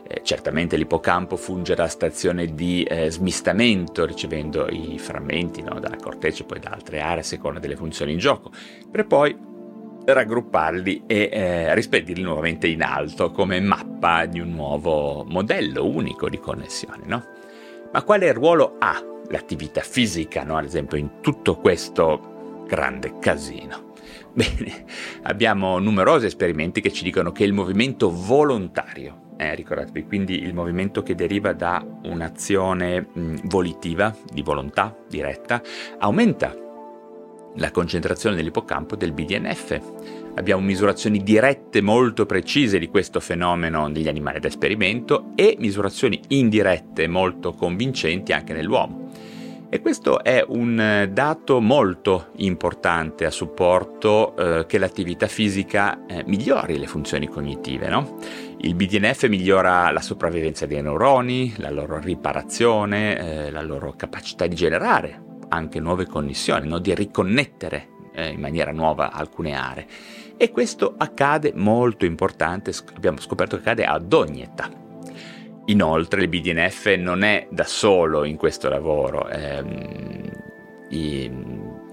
Eh, 0.06 0.22
certamente 0.22 0.78
l'ippocampo 0.78 1.36
funge 1.36 1.74
da 1.74 1.88
stazione 1.88 2.54
di 2.54 2.84
eh, 2.84 3.10
smistamento, 3.10 4.06
ricevendo 4.06 4.66
i 4.66 4.98
frammenti 4.98 5.60
no? 5.60 5.78
dalla 5.78 5.96
corteccia 5.96 6.44
e 6.44 6.46
poi 6.46 6.58
da 6.58 6.70
altre 6.70 7.00
aree 7.00 7.20
a 7.20 7.22
seconda 7.22 7.60
delle 7.60 7.76
funzioni 7.76 8.12
in 8.12 8.18
gioco, 8.18 8.50
per 8.90 9.06
poi 9.06 9.36
raggrupparli 10.06 11.02
e 11.06 11.28
eh, 11.30 11.74
rispedirli 11.74 12.22
nuovamente 12.22 12.66
in 12.66 12.82
alto 12.82 13.30
come 13.30 13.60
mappa 13.60 14.24
di 14.24 14.40
un 14.40 14.52
nuovo 14.52 15.26
modello 15.28 15.86
unico 15.86 16.30
di 16.30 16.38
connessione. 16.38 17.02
No? 17.04 17.26
Ma 17.92 18.02
quale 18.02 18.32
ruolo 18.32 18.76
ha 18.78 19.16
l'attività 19.30 19.80
fisica, 19.80 20.42
no? 20.42 20.56
ad 20.56 20.64
esempio, 20.64 20.96
in 20.96 21.20
tutto 21.20 21.56
questo 21.56 22.64
grande 22.66 23.18
casino. 23.18 23.92
Bene, 24.32 24.84
abbiamo 25.22 25.78
numerosi 25.78 26.26
esperimenti 26.26 26.80
che 26.80 26.92
ci 26.92 27.02
dicono 27.02 27.32
che 27.32 27.44
il 27.44 27.52
movimento 27.52 28.10
volontario, 28.10 29.26
eh, 29.36 29.54
ricordatevi, 29.54 30.04
quindi 30.04 30.42
il 30.42 30.54
movimento 30.54 31.02
che 31.02 31.14
deriva 31.14 31.52
da 31.52 31.84
un'azione 32.04 33.08
mh, 33.12 33.34
volitiva, 33.44 34.14
di 34.32 34.42
volontà 34.42 34.96
diretta, 35.08 35.62
aumenta 35.98 36.54
la 37.56 37.70
concentrazione 37.70 38.36
nell'ippocampo 38.36 38.96
del 38.96 39.12
BDNF. 39.12 39.80
Abbiamo 40.34 40.62
misurazioni 40.62 41.22
dirette 41.22 41.80
molto 41.80 42.26
precise 42.26 42.78
di 42.78 42.88
questo 42.88 43.18
fenomeno 43.18 43.88
negli 43.88 44.06
animali 44.06 44.38
da 44.38 44.46
esperimento 44.46 45.32
e 45.34 45.56
misurazioni 45.58 46.20
indirette 46.28 47.08
molto 47.08 47.52
convincenti 47.52 48.32
anche 48.32 48.52
nell'uomo. 48.52 49.07
E 49.70 49.82
questo 49.82 50.24
è 50.24 50.42
un 50.48 50.80
eh, 50.80 51.10
dato 51.10 51.60
molto 51.60 52.28
importante 52.36 53.26
a 53.26 53.30
supporto 53.30 54.34
eh, 54.34 54.64
che 54.66 54.78
l'attività 54.78 55.26
fisica 55.26 56.06
eh, 56.06 56.24
migliori 56.26 56.78
le 56.78 56.86
funzioni 56.86 57.28
cognitive. 57.28 57.88
No? 57.90 58.16
Il 58.60 58.74
BDNF 58.74 59.28
migliora 59.28 59.90
la 59.90 60.00
sopravvivenza 60.00 60.64
dei 60.64 60.80
neuroni, 60.80 61.52
la 61.58 61.68
loro 61.68 61.98
riparazione, 61.98 63.18
eh, 63.18 63.50
la 63.50 63.60
loro 63.60 63.92
capacità 63.92 64.46
di 64.46 64.54
generare 64.54 65.22
anche 65.50 65.80
nuove 65.80 66.06
connessioni, 66.06 66.66
no? 66.66 66.78
di 66.78 66.94
riconnettere 66.94 67.88
eh, 68.14 68.30
in 68.30 68.40
maniera 68.40 68.72
nuova 68.72 69.12
alcune 69.12 69.52
aree. 69.52 69.86
E 70.38 70.50
questo 70.50 70.94
accade 70.96 71.52
molto 71.54 72.06
importante, 72.06 72.72
abbiamo 72.94 73.20
scoperto 73.20 73.56
che 73.56 73.62
accade 73.62 73.84
ad 73.84 74.10
ogni 74.14 74.40
età. 74.40 74.86
Inoltre 75.68 76.22
il 76.22 76.28
BDNF 76.28 76.94
non 76.94 77.22
è 77.22 77.46
da 77.50 77.64
solo 77.64 78.24
in 78.24 78.36
questo 78.36 78.70
lavoro, 78.70 79.28
ehm, 79.28 80.30
i, 80.88 81.30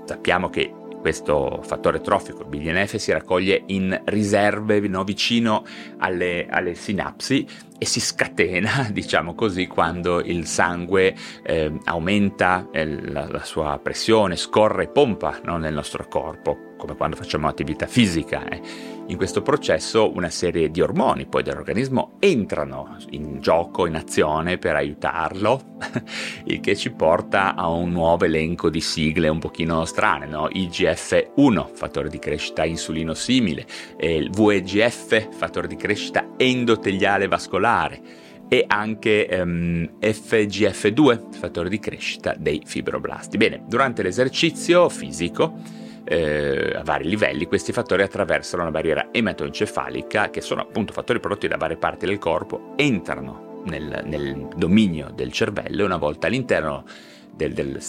sappiamo 0.06 0.50
che 0.50 0.72
questo 1.02 1.60
fattore 1.62 2.00
trofico, 2.00 2.42
il 2.42 2.48
BDNF, 2.48 2.96
si 2.96 3.12
raccoglie 3.12 3.64
in 3.68 4.02
riserve 4.06 4.80
no, 4.88 5.04
vicino 5.04 5.66
alle, 5.98 6.48
alle, 6.50 6.74
sinapsi 6.74 7.46
e 7.78 7.86
si 7.86 8.00
scatena, 8.00 8.88
diciamo 8.94 9.36
così, 9.36 9.68
quando 9.68 10.20
il 10.22 10.48
sangue 10.48 11.14
eh, 11.44 11.72
aumenta 11.84 12.70
eh, 12.72 13.12
la, 13.12 13.28
la, 13.28 13.44
sua 13.44 13.78
pressione, 13.84 14.38
scorre 14.38 14.84
e 14.84 14.88
pompa 14.88 15.40
no, 15.44 15.58
nel 15.58 15.74
nostro 15.74 16.08
corpo 16.08 16.75
come 16.86 16.98
quando 16.98 17.16
facciamo 17.16 17.48
attività 17.48 17.88
fisica. 17.88 18.48
Eh. 18.48 18.62
In 19.08 19.18
questo 19.18 19.42
processo 19.42 20.12
una 20.16 20.30
serie 20.30 20.70
di 20.70 20.82
ormoni 20.82 21.26
poi 21.26 21.44
dell'organismo 21.44 22.14
entrano 22.20 22.98
in 23.10 23.40
gioco, 23.40 23.86
in 23.86 23.96
azione 23.96 24.58
per 24.58 24.76
aiutarlo, 24.76 25.78
il 26.46 26.60
che 26.60 26.76
ci 26.76 26.92
porta 26.92 27.56
a 27.56 27.68
un 27.70 27.92
nuovo 27.92 28.26
elenco 28.26 28.70
di 28.70 28.82
sigle 28.82 29.28
un 29.28 29.40
pochino 29.40 29.86
strane, 29.86 30.26
no? 30.28 30.48
IGF-1, 30.48 31.74
fattore 31.74 32.10
di 32.10 32.20
crescita 32.20 32.64
insulino 32.64 33.14
simile, 33.14 33.66
il 34.00 34.30
VEGF, 34.30 35.36
fattore 35.36 35.68
di 35.68 35.76
crescita 35.76 36.30
endoteliale 36.38 37.28
vascolare 37.28 38.24
e 38.48 38.64
anche 38.68 39.28
um, 39.32 39.90
FGF2, 40.00 41.32
fattore 41.32 41.70
di 41.70 41.80
crescita 41.80 42.36
dei 42.38 42.62
fibroblasti. 42.64 43.38
Bene, 43.38 43.64
durante 43.68 44.04
l'esercizio 44.04 44.88
fisico 44.90 45.84
eh, 46.06 46.74
a 46.76 46.84
vari 46.84 47.10
livelli, 47.10 47.46
questi 47.46 47.72
fattori 47.72 48.04
attraversano 48.04 48.64
la 48.64 48.72
barriera 48.72 49.10
ematoencefalica, 49.12 50.30
che 50.30 50.42
sono 50.42 50.62
appunto 50.62 50.94
fattori 50.94 51.20
prodotti 51.20 51.48
da 51.48 51.58
varie 51.58 51.78
parti 51.78 52.06
del 52.06 52.20
corpo, 52.20 52.74
entrano 52.76 53.62
nel, 53.66 54.04
nel 54.06 54.48
dominio 54.56 55.12
del 55.14 55.32
cervello 55.32 55.82
e 55.82 55.86
una 55.86 55.98
volta 55.98 56.28
all'interno 56.28 56.86
del, 57.34 57.54
del 57.54 57.82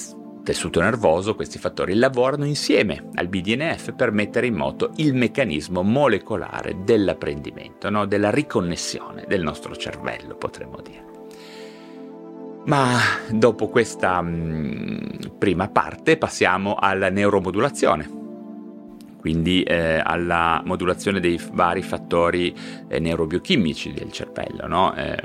tessuto 0.42 0.80
nervoso, 0.80 1.34
questi 1.34 1.58
fattori 1.58 1.94
lavorano 1.94 2.46
insieme 2.46 3.08
al 3.14 3.28
BDNF 3.28 3.94
per 3.94 4.12
mettere 4.12 4.46
in 4.46 4.54
moto 4.54 4.92
il 4.96 5.12
meccanismo 5.12 5.82
molecolare 5.82 6.76
dell'apprendimento, 6.84 7.90
no? 7.90 8.06
della 8.06 8.30
riconnessione 8.30 9.24
del 9.26 9.42
nostro 9.42 9.74
cervello, 9.74 10.36
potremmo 10.36 10.80
dire. 10.80 11.15
Ma 12.66 12.98
dopo 13.30 13.68
questa 13.68 14.20
mh, 14.20 14.28
mm, 14.28 15.08
prima 15.38 15.68
parte 15.68 16.16
passiamo 16.16 16.74
alla 16.74 17.10
neuromodulazione, 17.10 18.10
quindi 19.20 19.62
eh, 19.62 20.00
alla 20.02 20.62
modulazione 20.64 21.20
dei 21.20 21.40
vari 21.52 21.82
fattori 21.82 22.52
eh, 22.88 22.98
neurobiochimici 22.98 23.92
del 23.92 24.10
cervello, 24.10 24.66
no? 24.66 24.94
eh, 24.96 25.16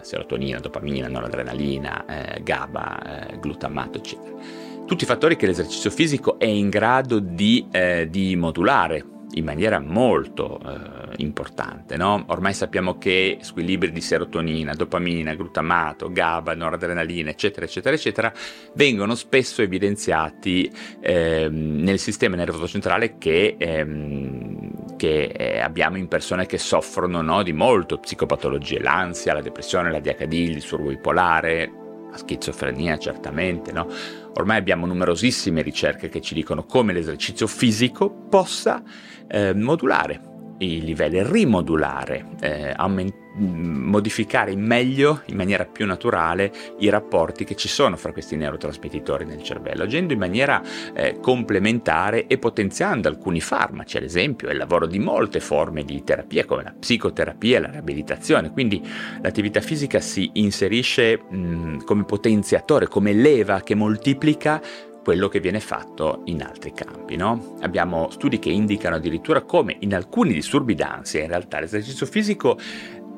serotonina, 0.00 0.58
dopamina, 0.58 1.06
noradrenalina, 1.06 2.04
eh, 2.04 2.42
GABA, 2.42 3.28
eh, 3.28 3.38
glutamato, 3.38 3.98
eccetera. 3.98 4.36
Tutti 4.84 5.04
fattori 5.04 5.36
che 5.36 5.46
l'esercizio 5.46 5.90
fisico 5.90 6.36
è 6.38 6.46
in 6.46 6.68
grado 6.68 7.20
di, 7.20 7.68
eh, 7.70 8.08
di 8.10 8.34
modulare 8.34 9.04
in 9.32 9.44
maniera 9.44 9.78
molto 9.78 10.58
eh, 10.60 11.14
importante. 11.16 11.96
No? 11.96 12.24
Ormai 12.28 12.54
sappiamo 12.54 12.98
che 12.98 13.38
squilibri 13.40 13.92
di 13.92 14.00
serotonina, 14.00 14.74
dopamina, 14.74 15.34
glutamato, 15.34 16.10
GABA, 16.10 16.54
noradrenalina, 16.54 17.30
eccetera, 17.30 17.66
eccetera, 17.66 17.94
eccetera, 17.94 18.32
vengono 18.74 19.14
spesso 19.14 19.62
evidenziati 19.62 20.70
eh, 21.00 21.48
nel 21.50 21.98
sistema 21.98 22.36
nervoso 22.36 22.66
centrale 22.66 23.18
che, 23.18 23.56
ehm, 23.58 24.96
che 24.96 25.24
eh, 25.24 25.60
abbiamo 25.60 25.96
in 25.96 26.08
persone 26.08 26.46
che 26.46 26.58
soffrono 26.58 27.20
no, 27.20 27.42
di 27.42 27.52
molto 27.52 27.98
psicopatologie, 27.98 28.80
l'ansia, 28.80 29.34
la 29.34 29.42
depressione, 29.42 29.90
la 29.90 30.00
DHD, 30.00 30.32
il 30.32 30.54
disturbo 30.54 30.88
bipolare, 30.88 31.77
la 32.10 32.16
schizofrenia 32.16 32.98
certamente, 32.98 33.72
no? 33.72 33.86
Ormai 34.34 34.58
abbiamo 34.58 34.86
numerosissime 34.86 35.62
ricerche 35.62 36.08
che 36.08 36.20
ci 36.20 36.34
dicono 36.34 36.64
come 36.64 36.92
l'esercizio 36.92 37.46
fisico 37.46 38.10
possa 38.10 38.82
eh, 39.26 39.54
modulare 39.54 40.20
i 40.58 40.82
livelli, 40.82 41.22
rimodulare, 41.22 42.24
eh, 42.40 42.72
aument- 42.76 43.27
modificare 43.38 44.50
in 44.50 44.60
meglio, 44.60 45.22
in 45.26 45.36
maniera 45.36 45.64
più 45.64 45.86
naturale, 45.86 46.52
i 46.78 46.88
rapporti 46.88 47.44
che 47.44 47.54
ci 47.54 47.68
sono 47.68 47.96
fra 47.96 48.12
questi 48.12 48.36
neurotrasmettitori 48.36 49.24
nel 49.24 49.42
cervello, 49.42 49.84
agendo 49.84 50.12
in 50.12 50.18
maniera 50.18 50.62
eh, 50.92 51.18
complementare 51.20 52.26
e 52.26 52.38
potenziando 52.38 53.08
alcuni 53.08 53.40
farmaci, 53.40 53.96
ad 53.96 54.02
esempio, 54.02 54.50
il 54.50 54.56
lavoro 54.56 54.86
di 54.86 54.98
molte 54.98 55.40
forme 55.40 55.84
di 55.84 56.02
terapia 56.04 56.44
come 56.44 56.62
la 56.62 56.74
psicoterapia 56.78 57.56
e 57.56 57.60
la 57.60 57.70
riabilitazione. 57.70 58.50
Quindi 58.50 58.82
l'attività 59.20 59.60
fisica 59.60 60.00
si 60.00 60.30
inserisce 60.34 61.18
mh, 61.18 61.84
come 61.84 62.04
potenziatore, 62.04 62.88
come 62.88 63.12
leva 63.12 63.60
che 63.60 63.74
moltiplica 63.74 64.60
quello 65.08 65.28
che 65.28 65.40
viene 65.40 65.60
fatto 65.60 66.20
in 66.26 66.42
altri 66.42 66.72
campi. 66.74 67.16
No? 67.16 67.56
Abbiamo 67.62 68.10
studi 68.10 68.38
che 68.38 68.50
indicano 68.50 68.96
addirittura 68.96 69.40
come 69.40 69.76
in 69.80 69.94
alcuni 69.94 70.34
disturbi 70.34 70.74
d'ansia 70.74 71.22
in 71.22 71.28
realtà 71.28 71.60
l'esercizio 71.60 72.04
fisico 72.04 72.58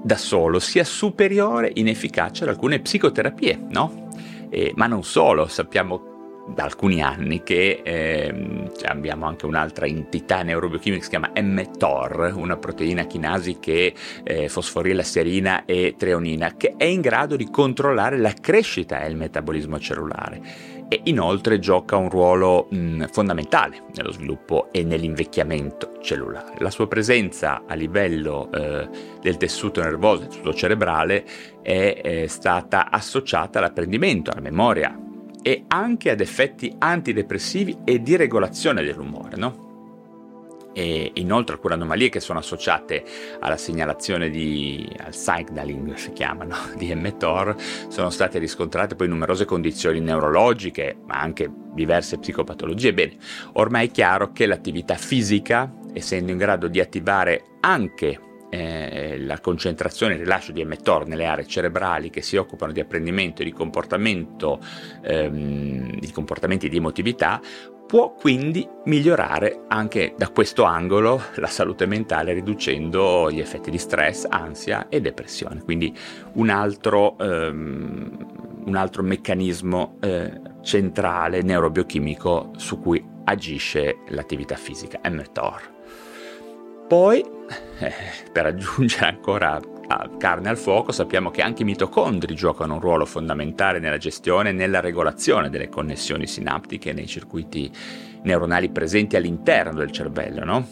da 0.03 0.17
solo 0.17 0.59
sia 0.59 0.85
superiore 0.85 1.71
in 1.75 1.89
efficacia 1.89 2.45
ad 2.45 2.51
alcune 2.51 2.81
psicoterapie, 2.81 3.59
no? 3.71 4.09
Eh, 4.51 4.73
ma 4.75 4.87
non 4.87 5.05
solo, 5.05 5.47
sappiamo 5.47 6.09
da 6.55 6.65
alcuni 6.65 7.01
anni 7.01 7.43
che 7.43 7.81
eh, 7.85 8.71
abbiamo 8.85 9.27
anche 9.27 9.47
un'altra 9.47 9.87
entità 9.87 10.43
neurobiochimica 10.43 10.99
che 10.99 11.05
si 11.05 11.11
chiama 11.11 11.31
mTOR, 11.41 12.33
una 12.35 12.57
proteina 12.57 13.05
chinasi 13.05 13.59
che 13.61 13.95
eh, 14.25 14.49
fosforila 14.49 15.03
serina 15.03 15.65
e 15.65 15.95
treonina, 15.97 16.57
che 16.57 16.75
è 16.77 16.85
in 16.85 17.01
grado 17.01 17.37
di 17.37 17.49
controllare 17.51 18.19
la 18.19 18.33
crescita 18.33 19.03
e 19.03 19.09
il 19.09 19.17
metabolismo 19.17 19.79
cellulare 19.79 20.79
e 20.93 21.03
inoltre 21.05 21.61
gioca 21.61 21.97
un 21.97 22.11
ruolo 22.11 22.67
mh, 22.69 23.07
fondamentale 23.13 23.85
nello 23.95 24.11
sviluppo 24.11 24.73
e 24.73 24.83
nell'invecchiamento 24.83 25.99
cellulare. 26.03 26.57
La 26.59 26.71
sua 26.71 26.89
presenza 26.89 27.63
a 27.65 27.75
livello 27.75 28.51
eh, 28.51 28.89
del 29.23 29.37
tessuto 29.37 29.81
nervoso, 29.81 30.23
del 30.23 30.29
tessuto 30.31 30.53
cerebrale, 30.53 31.25
è, 31.63 32.01
è 32.03 32.27
stata 32.27 32.91
associata 32.91 33.61
all'apprendimento, 33.61 34.33
alla 34.33 34.41
memoria 34.41 34.99
e 35.41 35.65
anche 35.69 36.11
ad 36.11 36.21
effetti 36.21 36.75
antidepressivi 36.77 37.79
e 37.85 38.03
di 38.03 38.17
regolazione 38.17 38.83
dell'umore, 38.83 39.37
no? 39.37 39.70
E 40.73 41.11
inoltre 41.15 41.55
alcune 41.55 41.75
anomalie 41.75 42.09
che 42.09 42.21
sono 42.21 42.39
associate 42.39 43.05
alla 43.41 43.57
segnalazione 43.57 44.31
di 44.31 44.89
al 44.99 45.15
signaling 45.15 45.95
si 45.95 46.13
chiamano 46.13 46.55
di 46.77 46.95
mTOR 46.95 47.57
sono 47.89 48.11
state 48.11 48.39
riscontrate 48.39 48.95
poi 48.95 49.09
numerose 49.09 49.45
condizioni 49.45 50.01
neurologiche 50.01 50.99
ma 51.07 51.21
anche 51.21 51.51
diverse 51.73 52.19
psicopatologie. 52.19 52.93
Bene 52.93 53.17
ormai 53.55 53.89
è 53.89 53.91
chiaro 53.91 54.33
che 54.33 54.47
l'attività 54.47 54.95
fisica 54.95 55.73
essendo 55.93 56.31
in 56.31 56.39
grado 56.39 56.69
di 56.69 56.81
attivare 56.81 57.43
anche 57.61 58.21
eh, 58.51 59.17
la 59.19 59.39
concentrazione 59.41 60.13
e 60.13 60.17
il 60.17 60.23
rilascio 60.23 60.53
di 60.53 60.65
mTOR 60.65 61.07
nelle 61.07 61.25
aree 61.25 61.47
cerebrali 61.47 62.11
che 62.11 62.21
si 62.21 62.37
occupano 62.37 62.73
di 62.73 62.81
apprendimento 62.81 63.43
e 63.43 63.45
di 63.45 63.53
comportamento, 63.53 64.61
ehm, 65.03 65.99
di 65.99 66.11
comportamenti 66.11 66.69
di 66.69 66.77
emotività, 66.77 67.41
può 67.91 68.13
quindi 68.13 68.69
migliorare 68.85 69.65
anche 69.67 70.15
da 70.17 70.29
questo 70.29 70.63
angolo 70.63 71.21
la 71.35 71.49
salute 71.49 71.87
mentale 71.87 72.33
riducendo 72.33 73.29
gli 73.33 73.41
effetti 73.41 73.69
di 73.69 73.79
stress, 73.79 74.27
ansia 74.29 74.87
e 74.89 75.01
depressione. 75.01 75.65
Quindi 75.65 75.93
un 76.35 76.51
altro, 76.51 77.17
um, 77.19 78.63
un 78.65 78.77
altro 78.77 79.03
meccanismo 79.03 79.97
eh, 79.99 80.41
centrale 80.63 81.43
neurobiochimico 81.43 82.53
su 82.59 82.79
cui 82.79 83.05
agisce 83.25 83.97
l'attività 84.11 84.55
fisica, 84.55 85.01
mTOR. 85.11 85.79
Poi, 86.87 87.25
eh, 87.81 87.93
per 88.31 88.47
aggiungere 88.47 89.07
ancora 89.07 89.61
carne 90.19 90.49
al 90.49 90.57
fuoco, 90.57 90.93
sappiamo 90.93 91.31
che 91.31 91.43
anche 91.43 91.63
i 91.63 91.65
mitocondri 91.65 92.35
giocano 92.35 92.75
un 92.75 92.81
ruolo 92.81 93.07
fondamentale 93.07 93.79
nella 93.79 93.99
gestione 93.99 94.51
e 94.51 94.53
nella 94.53 94.81
regolazione 94.81 95.51
delle 95.51 95.69
connessioni 95.69 96.27
sinaptiche 96.27 96.93
nei 96.93 97.07
circuiti 97.07 97.71
neuronali 98.23 98.71
presenti 98.71 99.17
all'interno 99.17 99.79
del 99.79 99.91
cervello, 99.91 100.45
no? 100.45 100.67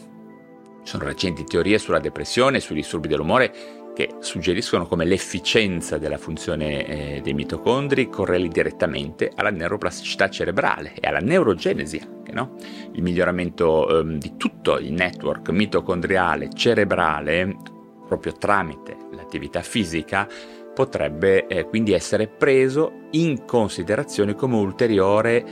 Ci 0.83 0.91
sono 0.91 1.03
recenti 1.03 1.43
teorie 1.43 1.77
sulla 1.77 1.99
depressione 1.99 2.57
e 2.57 2.61
sui 2.61 2.75
disturbi 2.75 3.07
dell'umore 3.07 3.53
che 3.93 4.15
suggeriscono 4.19 4.87
come 4.87 5.03
l'efficienza 5.03 5.97
della 5.97 6.17
funzione 6.17 6.85
eh, 6.85 7.21
dei 7.21 7.33
mitocondri 7.33 8.07
correli 8.07 8.47
direttamente 8.47 9.29
alla 9.35 9.49
neuroplasticità 9.49 10.29
cerebrale 10.29 10.93
e 10.93 11.07
alla 11.07 11.19
neurogenesi 11.19 11.99
anche, 12.01 12.31
no? 12.31 12.55
Il 12.93 13.01
miglioramento 13.01 13.99
eh, 13.99 14.17
di 14.17 14.37
tutto 14.37 14.77
il 14.79 14.93
network 14.93 15.49
mitocondriale 15.49 16.49
cerebrale 16.53 17.77
proprio 18.09 18.33
tramite 18.33 18.97
l'attività 19.11 19.61
fisica 19.61 20.27
potrebbe 20.73 21.47
eh, 21.47 21.65
quindi 21.65 21.93
essere 21.93 22.27
preso 22.27 23.07
in 23.11 23.45
considerazione 23.45 24.33
come 24.33 24.55
ulteriore 24.55 25.45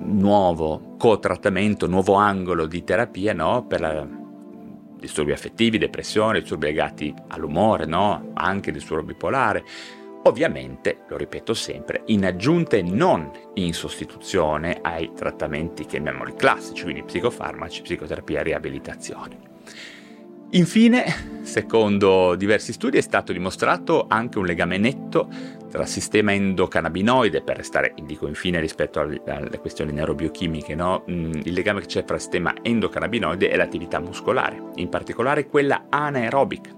nuovo 0.00 0.94
co-trattamento, 0.96 1.86
nuovo 1.86 2.14
angolo 2.14 2.66
di 2.66 2.84
terapia 2.84 3.32
no? 3.34 3.66
per 3.66 3.80
la, 3.80 4.06
disturbi 4.98 5.32
affettivi, 5.32 5.78
depressione, 5.78 6.40
disturbi 6.40 6.66
legati 6.66 7.14
all'umore, 7.28 7.86
no? 7.86 8.30
anche 8.34 8.72
disturbo 8.72 9.04
bipolare. 9.04 9.64
Ovviamente, 10.24 11.04
lo 11.08 11.16
ripeto 11.16 11.54
sempre, 11.54 12.02
in 12.06 12.26
aggiunta 12.26 12.76
e 12.76 12.82
non 12.82 13.30
in 13.54 13.72
sostituzione 13.72 14.80
ai 14.82 15.12
trattamenti 15.14 15.86
chiamiamoli 15.86 16.34
classici, 16.34 16.82
quindi 16.82 17.04
psicofarmaci, 17.04 17.82
psicoterapia 17.82 18.42
riabilitazione. 18.42 19.47
Infine, 20.52 21.04
secondo 21.42 22.34
diversi 22.34 22.72
studi, 22.72 22.96
è 22.96 23.02
stato 23.02 23.32
dimostrato 23.34 24.06
anche 24.08 24.38
un 24.38 24.46
legame 24.46 24.78
netto 24.78 25.28
tra 25.70 25.84
sistema 25.84 26.32
endocannabinoide, 26.32 27.42
per 27.42 27.58
restare, 27.58 27.92
dico 28.02 28.26
infine 28.26 28.58
rispetto 28.58 28.98
alle, 28.98 29.20
questioni 29.60 29.92
neurobiochimiche, 29.92 30.74
no? 30.74 31.04
mm, 31.10 31.32
il 31.44 31.52
legame 31.52 31.80
che 31.80 31.86
c'è 31.86 32.04
tra 32.04 32.18
sistema 32.18 32.54
endocannabinoide 32.62 33.50
e 33.50 33.56
l'attività 33.56 34.00
muscolare, 34.00 34.70
in 34.76 34.88
particolare 34.88 35.46
quella 35.46 35.84
anaerobica. 35.90 36.70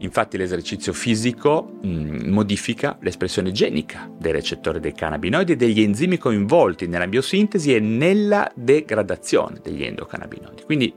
Infatti 0.00 0.36
l'esercizio 0.36 0.92
fisico 0.92 1.78
mh, 1.80 1.88
mm, 1.88 2.30
modifica 2.30 2.98
l'espressione 3.00 3.50
genica 3.50 4.10
dei 4.18 4.32
recettori 4.32 4.78
dei 4.78 4.92
cannabinoidi 4.92 5.52
e 5.52 5.56
degli 5.56 5.80
enzimi 5.80 6.18
coinvolti 6.18 6.86
nella 6.86 7.06
biosintesi 7.06 7.74
e 7.74 7.80
nella 7.80 8.52
degradazione 8.54 9.60
degli 9.62 9.84
endocannabinoidi. 9.84 10.64
Quindi 10.64 10.94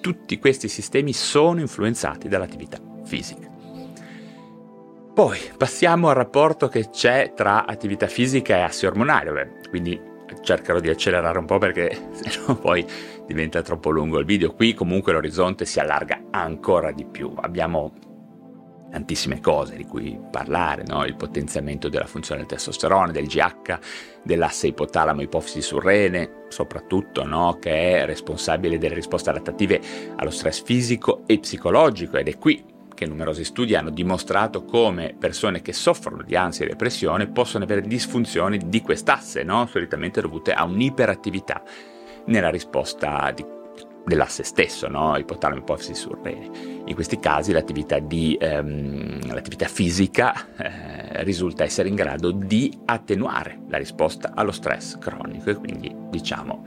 tutti 0.00 0.38
questi 0.38 0.68
sistemi 0.68 1.12
sono 1.12 1.60
influenzati 1.60 2.28
dall'attività 2.28 2.78
fisica. 3.04 3.48
Poi 5.14 5.38
passiamo 5.56 6.08
al 6.08 6.14
rapporto 6.14 6.68
che 6.68 6.90
c'è 6.90 7.32
tra 7.34 7.64
attività 7.64 8.06
fisica 8.06 8.56
e 8.56 8.60
assi 8.60 8.84
ormonali, 8.84 9.30
Beh, 9.30 9.68
quindi 9.70 9.98
cercherò 10.42 10.80
di 10.80 10.90
accelerare 10.90 11.38
un 11.38 11.46
po' 11.46 11.58
perché 11.58 12.08
sennò 12.12 12.54
poi 12.56 12.84
diventa 13.26 13.62
troppo 13.62 13.90
lungo 13.90 14.18
il 14.18 14.26
video. 14.26 14.52
Qui 14.52 14.74
comunque 14.74 15.12
l'orizzonte 15.12 15.64
si 15.64 15.80
allarga 15.80 16.24
ancora 16.30 16.92
di 16.92 17.04
più. 17.04 17.32
Abbiamo 17.36 17.92
tantissime 18.96 19.40
cose 19.40 19.76
di 19.76 19.84
cui 19.84 20.18
parlare, 20.30 20.82
no? 20.86 21.04
il 21.04 21.16
potenziamento 21.16 21.90
della 21.90 22.06
funzione 22.06 22.40
del 22.40 22.48
testosterone, 22.48 23.12
del 23.12 23.26
GH, 23.26 23.78
dell'asse 24.22 24.68
ipotalamo-ipofisi 24.68 25.60
surrene, 25.60 26.44
soprattutto 26.48 27.22
no? 27.22 27.58
che 27.60 28.00
è 28.00 28.06
responsabile 28.06 28.78
delle 28.78 28.94
risposte 28.94 29.28
adattative 29.28 29.82
allo 30.16 30.30
stress 30.30 30.62
fisico 30.62 31.24
e 31.26 31.38
psicologico 31.38 32.16
ed 32.16 32.28
è 32.28 32.38
qui 32.38 32.64
che 32.94 33.04
numerosi 33.04 33.44
studi 33.44 33.74
hanno 33.74 33.90
dimostrato 33.90 34.64
come 34.64 35.14
persone 35.18 35.60
che 35.60 35.74
soffrono 35.74 36.22
di 36.22 36.34
ansia 36.34 36.64
e 36.64 36.68
depressione 36.68 37.26
possono 37.26 37.64
avere 37.64 37.82
disfunzioni 37.82 38.58
di 38.64 38.80
quest'asse, 38.80 39.42
no? 39.42 39.66
solitamente 39.66 40.22
dovute 40.22 40.54
a 40.54 40.64
un'iperattività 40.64 41.62
nella 42.24 42.48
risposta 42.48 43.30
di, 43.34 43.44
dell'asse 44.06 44.44
stesso, 44.44 44.86
no? 44.88 45.16
ipotalamo 45.16 45.60
ipofisi 45.60 45.94
surrene. 45.94 46.50
In 46.86 46.94
questi 46.94 47.18
casi 47.18 47.52
l'attività, 47.52 47.98
di, 47.98 48.38
ehm, 48.40 49.32
l'attività 49.32 49.66
fisica 49.66 50.46
eh, 50.56 51.24
risulta 51.24 51.64
essere 51.64 51.88
in 51.88 51.96
grado 51.96 52.30
di 52.30 52.72
attenuare 52.84 53.62
la 53.68 53.78
risposta 53.78 54.32
allo 54.34 54.52
stress 54.52 54.96
cronico 54.98 55.50
e 55.50 55.54
quindi 55.56 55.92
diciamo 56.08 56.64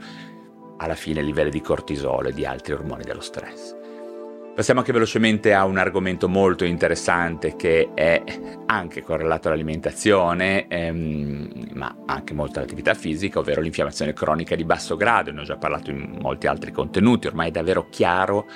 alla 0.76 0.94
fine 0.94 1.22
livelli 1.22 1.50
di 1.50 1.60
cortisolo 1.62 2.28
e 2.28 2.32
di 2.32 2.44
altri 2.44 2.74
ormoni 2.74 3.04
dello 3.04 3.20
stress. 3.20 3.79
Passiamo 4.60 4.80
anche 4.80 4.92
velocemente 4.92 5.54
a 5.54 5.64
un 5.64 5.78
argomento 5.78 6.28
molto 6.28 6.66
interessante 6.66 7.56
che 7.56 7.92
è 7.94 8.22
anche 8.66 9.02
correlato 9.02 9.48
all'alimentazione, 9.48 10.68
ehm, 10.68 11.70
ma 11.72 11.96
anche 12.04 12.34
molto 12.34 12.58
all'attività 12.58 12.92
fisica, 12.92 13.38
ovvero 13.38 13.62
l'infiammazione 13.62 14.12
cronica 14.12 14.54
di 14.56 14.64
basso 14.64 14.96
grado. 14.96 15.32
Ne 15.32 15.40
ho 15.40 15.44
già 15.44 15.56
parlato 15.56 15.90
in 15.90 16.18
molti 16.20 16.46
altri 16.46 16.72
contenuti, 16.72 17.26
ormai 17.26 17.48
è 17.48 17.52
davvero 17.52 17.86
chiaro 17.88 18.46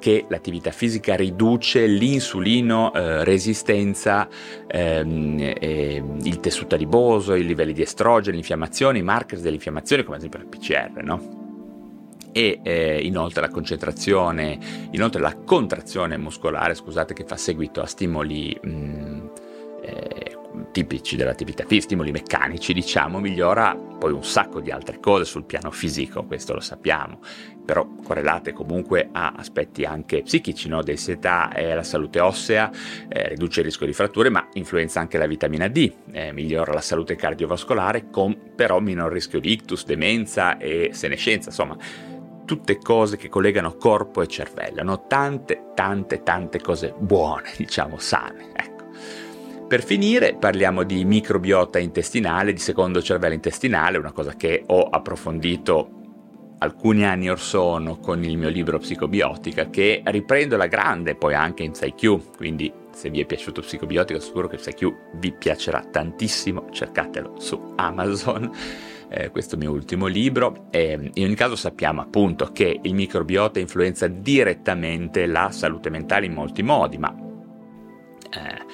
che 0.00 0.24
l'attività 0.28 0.72
fisica 0.72 1.14
riduce 1.14 1.86
l'insulino 1.86 2.92
eh, 2.92 3.22
resistenza, 3.22 4.26
ehm, 4.66 5.38
eh, 5.60 6.02
il 6.22 6.40
tessuto 6.40 6.74
adiposo, 6.74 7.36
i 7.36 7.46
livelli 7.46 7.72
di 7.72 7.82
estrogeno, 7.82 8.34
l'infiammazione, 8.34 8.98
i 8.98 9.02
marker 9.02 9.38
dell'infiammazione, 9.38 10.02
come 10.02 10.16
ad 10.16 10.24
esempio 10.24 10.40
il 10.40 10.48
PCR, 10.48 11.04
no? 11.04 11.41
E 12.32 12.60
eh, 12.62 13.00
inoltre 13.02 13.42
la 13.42 13.48
concentrazione, 13.48 14.58
inoltre 14.90 15.20
la 15.20 15.36
contrazione 15.36 16.16
muscolare, 16.16 16.74
scusate, 16.74 17.14
che 17.14 17.24
fa 17.24 17.36
seguito 17.36 17.80
a 17.80 17.86
stimoli 17.86 18.58
mh, 18.60 18.68
mm, 18.68 19.26
eh, 19.82 20.36
tipici 20.70 21.16
dell'attività 21.16 21.64
fisica, 21.64 21.84
stimoli 21.84 22.10
meccanici, 22.10 22.72
diciamo, 22.72 23.18
migliora 23.18 23.74
poi 23.74 24.12
un 24.12 24.24
sacco 24.24 24.60
di 24.60 24.70
altre 24.70 24.98
cose 25.00 25.24
sul 25.24 25.44
piano 25.44 25.70
fisico, 25.70 26.24
questo 26.24 26.54
lo 26.54 26.60
sappiamo, 26.60 27.20
però 27.64 27.86
correlate 28.02 28.52
comunque 28.52 29.08
a 29.12 29.34
aspetti 29.36 29.84
anche 29.84 30.22
psichici, 30.22 30.68
no? 30.68 30.82
densità 30.82 31.52
e 31.52 31.74
la 31.74 31.82
salute 31.82 32.20
ossea, 32.20 32.70
eh, 33.08 33.28
riduce 33.28 33.60
il 33.60 33.66
rischio 33.66 33.86
di 33.86 33.92
fratture, 33.92 34.28
ma 34.28 34.48
influenza 34.54 35.00
anche 35.00 35.18
la 35.18 35.26
vitamina 35.26 35.68
D, 35.68 35.92
eh, 36.10 36.32
migliora 36.32 36.72
la 36.72 36.80
salute 36.80 37.14
cardiovascolare, 37.16 38.10
con 38.10 38.36
però 38.54 38.80
minor 38.80 39.12
rischio 39.12 39.40
di 39.40 39.52
ictus, 39.52 39.84
demenza 39.84 40.58
e 40.58 40.90
senescenza, 40.92 41.50
insomma 41.50 41.76
tutte 42.52 42.76
cose 42.76 43.16
che 43.16 43.30
collegano 43.30 43.76
corpo 43.76 44.20
e 44.20 44.26
cervello, 44.26 44.82
no? 44.82 45.06
tante, 45.06 45.70
tante, 45.74 46.22
tante 46.22 46.60
cose 46.60 46.92
buone, 46.98 47.50
diciamo 47.56 47.96
sane. 47.96 48.50
Ecco. 48.52 48.88
Per 49.66 49.82
finire 49.82 50.36
parliamo 50.38 50.82
di 50.82 51.02
microbiota 51.06 51.78
intestinale, 51.78 52.52
di 52.52 52.58
secondo 52.58 53.00
cervello 53.00 53.32
intestinale, 53.32 53.96
una 53.96 54.12
cosa 54.12 54.34
che 54.34 54.64
ho 54.66 54.82
approfondito 54.82 56.00
alcuni 56.58 57.06
anni 57.06 57.30
or 57.30 57.40
sono 57.40 57.96
con 57.96 58.22
il 58.22 58.36
mio 58.36 58.50
libro 58.50 58.78
Psicobiotica 58.78 59.70
che 59.70 60.02
riprendo 60.04 60.58
la 60.58 60.66
grande 60.66 61.14
poi 61.14 61.32
anche 61.32 61.62
in 61.62 61.72
PsyQ, 61.72 62.36
quindi 62.36 62.70
se 62.92 63.08
vi 63.08 63.22
è 63.22 63.24
piaciuto 63.24 63.62
Psicobiotica 63.62 64.20
sicuro 64.20 64.46
che 64.46 64.58
PsyQ 64.58 65.14
vi 65.14 65.32
piacerà 65.32 65.82
tantissimo, 65.90 66.66
cercatelo 66.70 67.40
su 67.40 67.72
Amazon 67.76 68.50
eh, 69.12 69.30
questo 69.30 69.56
mio 69.56 69.70
ultimo 69.70 70.06
libro. 70.06 70.66
E 70.70 71.10
in 71.14 71.24
ogni 71.24 71.34
caso 71.34 71.54
sappiamo 71.54 72.00
appunto 72.00 72.50
che 72.52 72.78
il 72.80 72.94
microbiota 72.94 73.60
influenza 73.60 74.08
direttamente 74.08 75.26
la 75.26 75.50
salute 75.50 75.90
mentale 75.90 76.26
in 76.26 76.32
molti 76.32 76.62
modi, 76.62 76.96
ma 76.96 77.14
eh, 77.14 78.64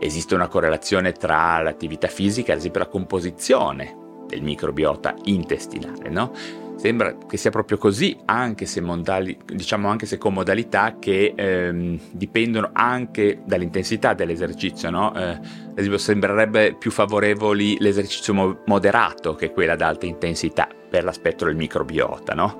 esiste 0.00 0.34
una 0.34 0.46
correlazione 0.46 1.12
tra 1.12 1.60
l'attività 1.60 2.06
fisica, 2.06 2.52
ad 2.52 2.58
esempio 2.58 2.80
la 2.80 2.86
composizione 2.86 4.06
del 4.28 4.42
microbiota 4.42 5.14
intestinale, 5.24 6.08
no? 6.10 6.32
Sembra 6.78 7.16
che 7.26 7.36
sia 7.36 7.50
proprio 7.50 7.76
così, 7.76 8.16
anche 8.26 8.64
se, 8.64 8.80
modali, 8.80 9.36
diciamo 9.44 9.88
anche 9.88 10.06
se 10.06 10.16
con 10.16 10.32
modalità 10.32 10.96
che 11.00 11.32
ehm, 11.34 11.98
dipendono 12.12 12.70
anche 12.72 13.42
dall'intensità 13.44 14.14
dell'esercizio. 14.14 14.88
No? 14.88 15.12
Eh, 15.12 15.40
esempio, 15.74 15.98
sembrerebbe 15.98 16.76
più 16.78 16.92
favorevoli 16.92 17.78
l'esercizio 17.80 18.32
mo- 18.32 18.60
moderato 18.66 19.34
che 19.34 19.50
quella 19.50 19.72
ad 19.72 19.80
alta 19.80 20.06
intensità 20.06 20.68
per 20.88 21.02
l'aspetto 21.02 21.46
del 21.46 21.56
microbiota. 21.56 22.34
No? 22.34 22.58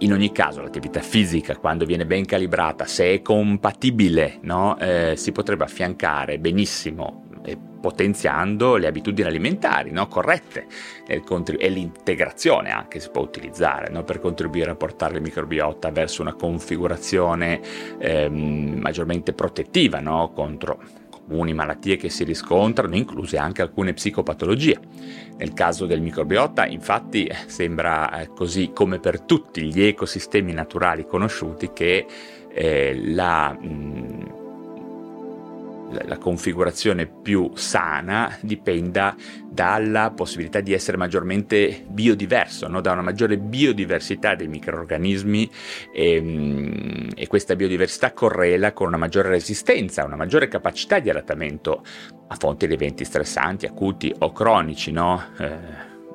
in 0.00 0.12
ogni 0.12 0.30
caso, 0.30 0.60
l'attività 0.60 1.00
fisica, 1.00 1.56
quando 1.56 1.86
viene 1.86 2.04
ben 2.04 2.26
calibrata, 2.26 2.84
se 2.84 3.14
è 3.14 3.22
compatibile, 3.22 4.40
no? 4.42 4.78
eh, 4.78 5.14
si 5.16 5.32
potrebbe 5.32 5.64
affiancare 5.64 6.38
benissimo 6.38 7.27
potenziando 7.80 8.76
le 8.76 8.86
abitudini 8.86 9.28
alimentari 9.28 9.90
no? 9.90 10.08
corrette 10.08 10.66
contrib- 11.24 11.62
e 11.62 11.68
l'integrazione 11.68 12.70
anche 12.70 13.00
si 13.00 13.08
può 13.10 13.22
utilizzare 13.22 13.88
no? 13.90 14.02
per 14.02 14.18
contribuire 14.18 14.70
a 14.70 14.74
portare 14.74 15.16
il 15.16 15.22
microbiota 15.22 15.90
verso 15.90 16.22
una 16.22 16.34
configurazione 16.34 17.60
ehm, 17.98 18.78
maggiormente 18.80 19.32
protettiva 19.32 20.00
no? 20.00 20.32
contro 20.34 20.80
comuni 21.28 21.52
malattie 21.52 21.96
che 21.96 22.08
si 22.08 22.24
riscontrano, 22.24 22.96
incluse 22.96 23.36
anche 23.36 23.60
alcune 23.60 23.92
psicopatologie. 23.92 24.80
Nel 25.36 25.52
caso 25.52 25.84
del 25.84 26.00
microbiota, 26.00 26.66
infatti, 26.66 27.30
sembra 27.46 28.20
eh, 28.20 28.28
così 28.28 28.70
come 28.72 28.98
per 28.98 29.20
tutti 29.20 29.62
gli 29.64 29.82
ecosistemi 29.82 30.52
naturali 30.52 31.04
conosciuti 31.04 31.70
che 31.72 32.06
eh, 32.50 32.98
la 33.04 33.52
mh, 33.52 34.37
la 35.90 36.18
configurazione 36.18 37.06
più 37.06 37.50
sana 37.54 38.36
dipenda 38.40 39.14
dalla 39.48 40.10
possibilità 40.10 40.60
di 40.60 40.72
essere 40.72 40.96
maggiormente 40.96 41.84
biodiverso, 41.88 42.68
no? 42.68 42.80
da 42.80 42.92
una 42.92 43.02
maggiore 43.02 43.38
biodiversità 43.38 44.34
dei 44.34 44.48
microorganismi 44.48 45.50
e, 45.92 46.14
ehm, 46.14 47.08
e, 47.14 47.26
questa 47.26 47.56
biodiversità 47.56 48.12
correla 48.12 48.72
con 48.72 48.88
una 48.88 48.96
maggiore 48.96 49.30
resistenza, 49.30 50.04
una 50.04 50.16
maggiore 50.16 50.48
capacità 50.48 50.98
di 50.98 51.10
adattamento 51.10 51.82
a 52.28 52.36
fonti 52.36 52.66
di 52.66 52.74
eventi 52.74 53.04
stressanti, 53.04 53.66
acuti 53.66 54.14
o 54.18 54.32
cronici, 54.32 54.92
no? 54.92 55.22
eh, 55.38 55.56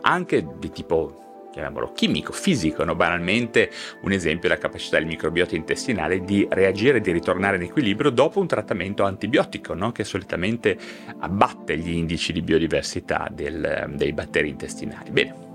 anche 0.02 0.46
di 0.60 0.72
tipo 0.72 1.23
chiamiamolo 1.54 1.92
chimico, 1.94 2.34
fisico, 2.34 2.84
no? 2.84 2.96
banalmente 2.96 3.70
un 4.02 4.12
esempio 4.12 4.50
è 4.50 4.54
la 4.54 4.58
capacità 4.58 4.98
del 4.98 5.06
microbiota 5.06 5.56
intestinale 5.56 6.22
di 6.24 6.46
reagire 6.50 7.00
di 7.00 7.12
ritornare 7.12 7.58
in 7.58 7.62
equilibrio 7.62 8.10
dopo 8.10 8.39
un 8.39 8.48
trattamento 8.48 9.04
antibiotico, 9.04 9.76
no? 9.76 9.92
che 9.92 10.04
solitamente 10.04 10.76
abbatte 11.20 11.78
gli 11.78 11.92
indici 11.92 12.34
di 12.34 12.42
biodiversità 12.42 13.30
del, 13.32 13.94
dei 13.94 14.12
batteri 14.13 14.50
intestinali. 14.50 15.12
Bene. 15.12 15.52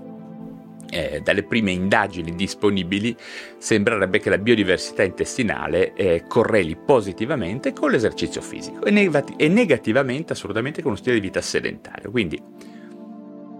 Eh, 0.91 1.21
dalle 1.21 1.43
prime 1.43 1.69
indagini 1.69 2.33
disponibili 2.33 3.15
sembrerebbe 3.59 4.17
che 4.17 4.31
la 4.31 4.39
biodiversità 4.39 5.03
intestinale 5.03 5.93
eh, 5.93 6.23
correli 6.27 6.75
positivamente 6.75 7.73
con 7.73 7.91
l'esercizio 7.91 8.41
fisico 8.41 8.85
e, 8.85 8.89
neg- 8.89 9.35
e 9.37 9.47
negativamente 9.49 10.33
assolutamente 10.33 10.81
con 10.81 10.93
uno 10.93 10.99
stile 10.99 11.15
di 11.15 11.21
vita 11.21 11.41
sedentario. 11.41 12.09
Quindi 12.09 12.41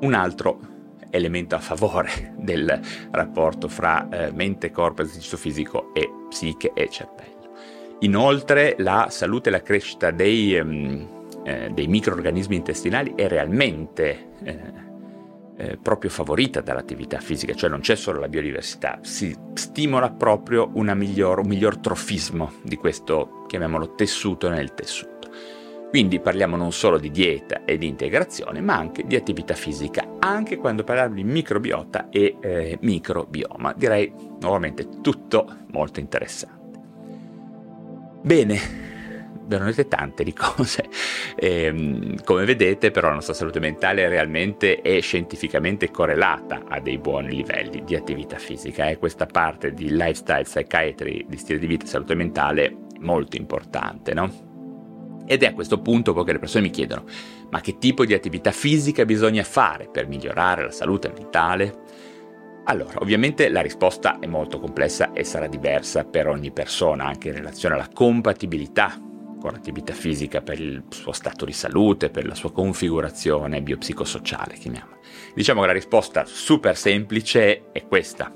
un 0.02 0.14
altro 0.16 0.78
elemento 1.10 1.56
a 1.56 1.60
favore 1.60 2.34
del 2.38 2.80
rapporto 3.12 3.68
fra 3.68 4.08
eh, 4.10 4.32
mente, 4.32 4.72
corpo, 4.72 5.02
esercizio 5.02 5.38
fisico 5.38 5.94
e 5.94 6.10
psiche 6.30 6.72
e 6.74 6.90
cervello. 6.90 7.38
Inoltre 8.00 8.76
la 8.78 9.08
salute 9.10 9.50
e 9.50 9.52
la 9.52 9.62
crescita 9.62 10.12
dei, 10.12 10.58
um, 10.58 11.28
eh, 11.44 11.70
dei 11.74 11.88
microorganismi 11.88 12.56
intestinali 12.56 13.14
è 13.16 13.28
realmente 13.28 14.30
eh, 14.44 14.88
eh, 15.58 15.78
proprio 15.78 16.10
favorita 16.10 16.62
dall'attività 16.62 17.20
fisica, 17.20 17.54
cioè 17.54 17.70
non 17.70 17.82
c'è 17.82 17.96
solo 17.96 18.20
la 18.20 18.30
biodiversità, 18.30 19.00
si 19.02 19.36
stimola 19.54 20.10
proprio 20.10 20.72
miglior, 20.74 21.40
un 21.40 21.48
miglior 21.48 21.80
trofismo 21.80 22.54
di 22.64 22.78
questo, 22.78 23.44
chiamiamolo, 23.48 23.96
tessuto 23.96 24.48
nel 24.48 24.74
tessuto. 24.74 25.19
Quindi 25.90 26.20
parliamo 26.20 26.56
non 26.56 26.72
solo 26.72 27.00
di 27.00 27.10
dieta 27.10 27.66
e 27.66 27.80
di 27.80 27.88
integrazione, 27.88 28.62
ma 28.62 28.76
anche 28.76 29.08
di 29.08 29.16
attività 29.16 29.56
fisica, 29.56 30.18
anche 30.20 30.58
quando 30.58 30.84
parliamo 30.84 31.16
di 31.16 31.24
microbiota 31.24 32.10
e 32.10 32.38
eh, 32.40 32.78
microbioma. 32.82 33.74
Direi 33.76 34.14
nuovamente 34.40 34.88
tutto 35.02 35.52
molto 35.72 36.00
interessante. 36.00 36.58
Bene, 38.22 38.60
veramente 39.46 39.88
tante 39.88 40.24
di 40.24 40.32
cose. 40.32 40.88
E, 41.36 41.64
ehm, 41.66 42.24
come 42.24 42.46
vedete, 42.46 42.92
però, 42.92 43.08
la 43.08 43.16
nostra 43.16 43.34
salute 43.34 43.60
mentale 43.60 44.08
realmente 44.08 44.82
è 44.82 45.02
scientificamente 45.02 45.90
correlata 45.90 46.66
a 46.68 46.80
dei 46.80 47.00
buoni 47.00 47.34
livelli 47.34 47.84
di 47.84 47.96
attività 47.96 48.38
fisica. 48.38 48.88
E 48.88 48.98
questa 48.98 49.26
parte 49.26 49.74
di 49.74 49.90
lifestyle 49.90 50.44
psychiatry, 50.44 51.26
di 51.28 51.38
stile 51.38 51.58
di 51.58 51.66
vita 51.66 51.86
e 51.86 51.88
salute 51.88 52.14
mentale, 52.14 52.76
molto 53.00 53.38
importante, 53.38 54.14
no? 54.14 54.49
Ed 55.32 55.44
è 55.44 55.46
a 55.46 55.54
questo 55.54 55.80
punto 55.80 56.12
che 56.24 56.32
le 56.32 56.40
persone 56.40 56.64
mi 56.64 56.70
chiedono, 56.72 57.04
ma 57.52 57.62
che 57.62 57.78
tipo 57.78 58.04
di 58.04 58.16
attività 58.16 58.50
fisica 58.50 59.06
bisogna 59.06 59.44
fare 59.44 59.88
per 59.88 60.08
migliorare 60.08 60.64
la 60.64 60.72
salute 60.72 61.14
mentale? 61.16 61.82
Allora, 62.64 62.98
ovviamente 62.98 63.48
la 63.50 63.62
risposta 63.62 64.18
è 64.18 64.26
molto 64.26 64.60
complessa 64.60 65.14
e 65.14 65.24
sarà 65.24 65.46
diversa 65.46 66.04
per 66.04 66.28
ogni 66.28 66.50
persona, 66.50 67.06
anche 67.06 67.28
in 67.28 67.36
relazione 67.36 67.76
alla 67.76 67.90
compatibilità 67.94 69.00
con 69.40 69.52
l'attività 69.52 69.94
fisica 69.94 70.42
per 70.42 70.60
il 70.60 70.86
suo 70.90 71.12
stato 71.12 71.46
di 71.46 71.54
salute, 71.54 72.10
per 72.10 72.26
la 72.26 72.34
sua 72.34 72.52
configurazione 72.52 73.62
biopsicosociale, 73.62 74.56
chiamiamola. 74.56 74.98
Diciamo 75.36 75.62
che 75.62 75.68
la 75.68 75.74
risposta 75.74 76.26
super 76.26 76.76
semplice 76.76 77.70
è 77.72 77.86
questa 77.86 78.34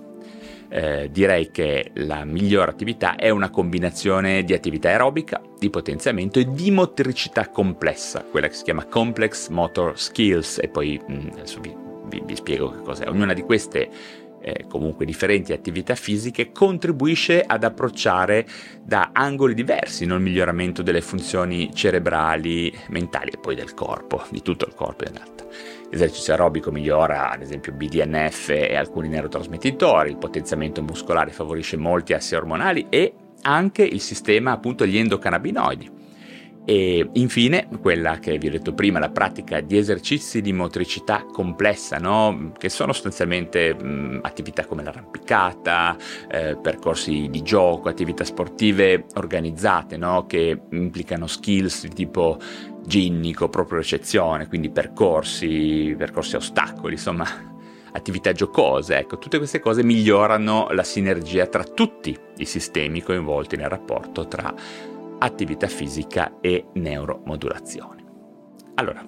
eh, 0.73 1.07
direi 1.11 1.51
che 1.51 1.91
la 1.95 2.25
migliore 2.25 2.71
attività 2.71 3.15
è 3.15 3.29
una 3.29 3.51
combinazione 3.51 4.43
di 4.43 4.53
attività 4.53 4.89
aerobica, 4.89 5.39
di 5.59 5.69
potenziamento 5.69 6.39
e 6.39 6.49
di 6.49 6.71
motricità 6.71 7.47
complessa, 7.49 8.23
quella 8.23 8.47
che 8.47 8.55
si 8.55 8.63
chiama 8.63 8.85
Complex 8.85 9.49
Motor 9.49 9.99
Skills 9.99 10.57
e 10.59 10.69
poi 10.69 10.99
mh, 11.05 11.13
mm, 11.13 11.27
adesso 11.33 11.59
vi, 11.59 11.75
vi, 12.05 12.23
vi 12.25 12.35
spiego 12.35 12.71
che 12.71 12.81
cos'è. 12.81 13.07
Ognuna 13.07 13.33
di 13.33 13.43
queste 13.43 13.87
eh, 14.41 14.65
comunque 14.67 15.05
differenti 15.05 15.53
attività 15.53 15.93
fisiche 15.93 16.51
contribuisce 16.51 17.43
ad 17.45 17.63
approcciare 17.63 18.43
da 18.81 19.11
angoli 19.13 19.53
diversi 19.53 20.05
no? 20.05 20.15
il 20.15 20.21
miglioramento 20.21 20.81
delle 20.81 21.01
funzioni 21.01 21.69
cerebrali, 21.71 22.75
mentali 22.87 23.29
e 23.29 23.37
poi 23.37 23.53
del 23.53 23.75
corpo, 23.75 24.23
di 24.31 24.41
tutto 24.41 24.65
il 24.65 24.73
corpo 24.73 25.03
in 25.03 25.13
realtà. 25.13 25.45
L'esercizio 25.93 26.33
aerobico 26.33 26.71
migliora 26.71 27.29
ad 27.29 27.43
esempio 27.43 27.71
BDNF 27.71 28.49
e 28.49 28.75
alcuni 28.75 29.09
neurotrasmettitori, 29.09 30.09
il 30.09 30.17
potenziamento 30.17 30.81
muscolare 30.81 31.29
favorisce 31.29 31.77
molti 31.77 32.13
assi 32.13 32.33
ormonali 32.33 32.87
e 32.89 33.13
anche 33.43 33.83
il 33.83 34.01
sistema 34.01 34.53
appunto 34.53 34.87
gli 34.87 34.97
endocannabinoidi. 34.97 36.02
E 36.65 37.09
infine, 37.13 37.67
quella 37.81 38.19
che 38.19 38.37
vi 38.37 38.47
ho 38.47 38.51
detto 38.51 38.73
prima, 38.73 38.97
la 38.97 39.09
pratica 39.09 39.59
di 39.59 39.77
esercizi 39.77 40.41
di 40.41 40.53
motricità 40.53 41.25
complessa, 41.25 41.97
no? 41.97 42.53
che 42.57 42.69
sono 42.69 42.93
sostanzialmente 42.93 43.73
mh, 43.73 44.19
attività 44.21 44.65
come 44.65 44.81
l'arrampicata, 44.81 45.97
eh, 46.29 46.57
percorsi 46.61 47.27
di 47.29 47.41
gioco, 47.41 47.89
attività 47.89 48.23
sportive 48.23 49.05
organizzate, 49.15 49.97
no? 49.97 50.25
che 50.25 50.61
implicano 50.69 51.27
skills 51.27 51.83
di 51.83 51.93
tipo 51.93 52.39
ginnico, 52.85 53.49
proprio 53.49 53.79
recezione, 53.79 54.47
quindi 54.47 54.69
percorsi, 54.69 55.93
percorsi 55.97 56.35
a 56.35 56.37
ostacoli, 56.37 56.93
insomma 56.93 57.51
attività 57.95 58.31
giocose, 58.31 58.97
ecco, 58.97 59.19
tutte 59.19 59.37
queste 59.37 59.59
cose 59.59 59.83
migliorano 59.83 60.69
la 60.71 60.81
sinergia 60.83 61.45
tra 61.45 61.63
tutti 61.63 62.17
i 62.37 62.45
sistemi 62.45 63.03
coinvolti 63.03 63.55
nel 63.55 63.69
rapporto 63.69 64.27
tra 64.27 64.51
attività 65.23 65.67
fisica 65.67 66.39
e 66.41 66.65
neuromodulazione. 66.73 68.03
Allora, 68.75 69.05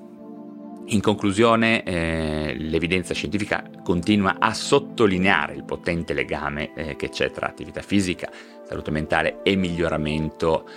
in 0.88 1.02
conclusione, 1.02 1.84
eh, 1.84 2.56
l'evidenza 2.58 3.14
scientifica 3.14 3.70
continua 3.84 4.38
a 4.40 4.54
sottolineare 4.54 5.54
il 5.54 5.66
potente 5.66 6.14
legame 6.14 6.74
eh, 6.74 6.96
che 6.96 7.10
c'è 7.10 7.32
tra 7.32 7.48
attività 7.48 7.82
fisica, 7.82 8.30
salute 8.64 8.92
mentale 8.92 9.40
e 9.44 9.56
miglioramento 9.56 10.70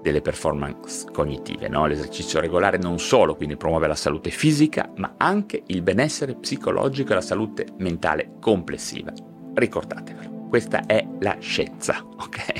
delle 0.00 0.20
performance 0.20 1.06
cognitive. 1.10 1.68
No? 1.68 1.86
L'esercizio 1.86 2.38
regolare 2.40 2.76
non 2.76 2.98
solo 2.98 3.34
quindi 3.34 3.56
promuove 3.56 3.88
la 3.88 3.94
salute 3.96 4.30
fisica, 4.30 4.92
ma 4.96 5.14
anche 5.16 5.62
il 5.66 5.82
benessere 5.82 6.34
psicologico 6.34 7.12
e 7.12 7.14
la 7.14 7.20
salute 7.20 7.66
mentale 7.78 8.34
complessiva. 8.40 9.12
Ricordatevelo, 9.54 10.46
questa 10.50 10.84
è 10.86 11.04
la 11.20 11.36
scienza, 11.40 12.04
ok? 12.04 12.52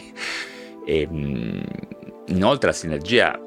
E, 0.87 1.01
ehm, 1.01 1.65
inoltre 2.27 2.69
la 2.69 2.75
sinergia 2.75 3.39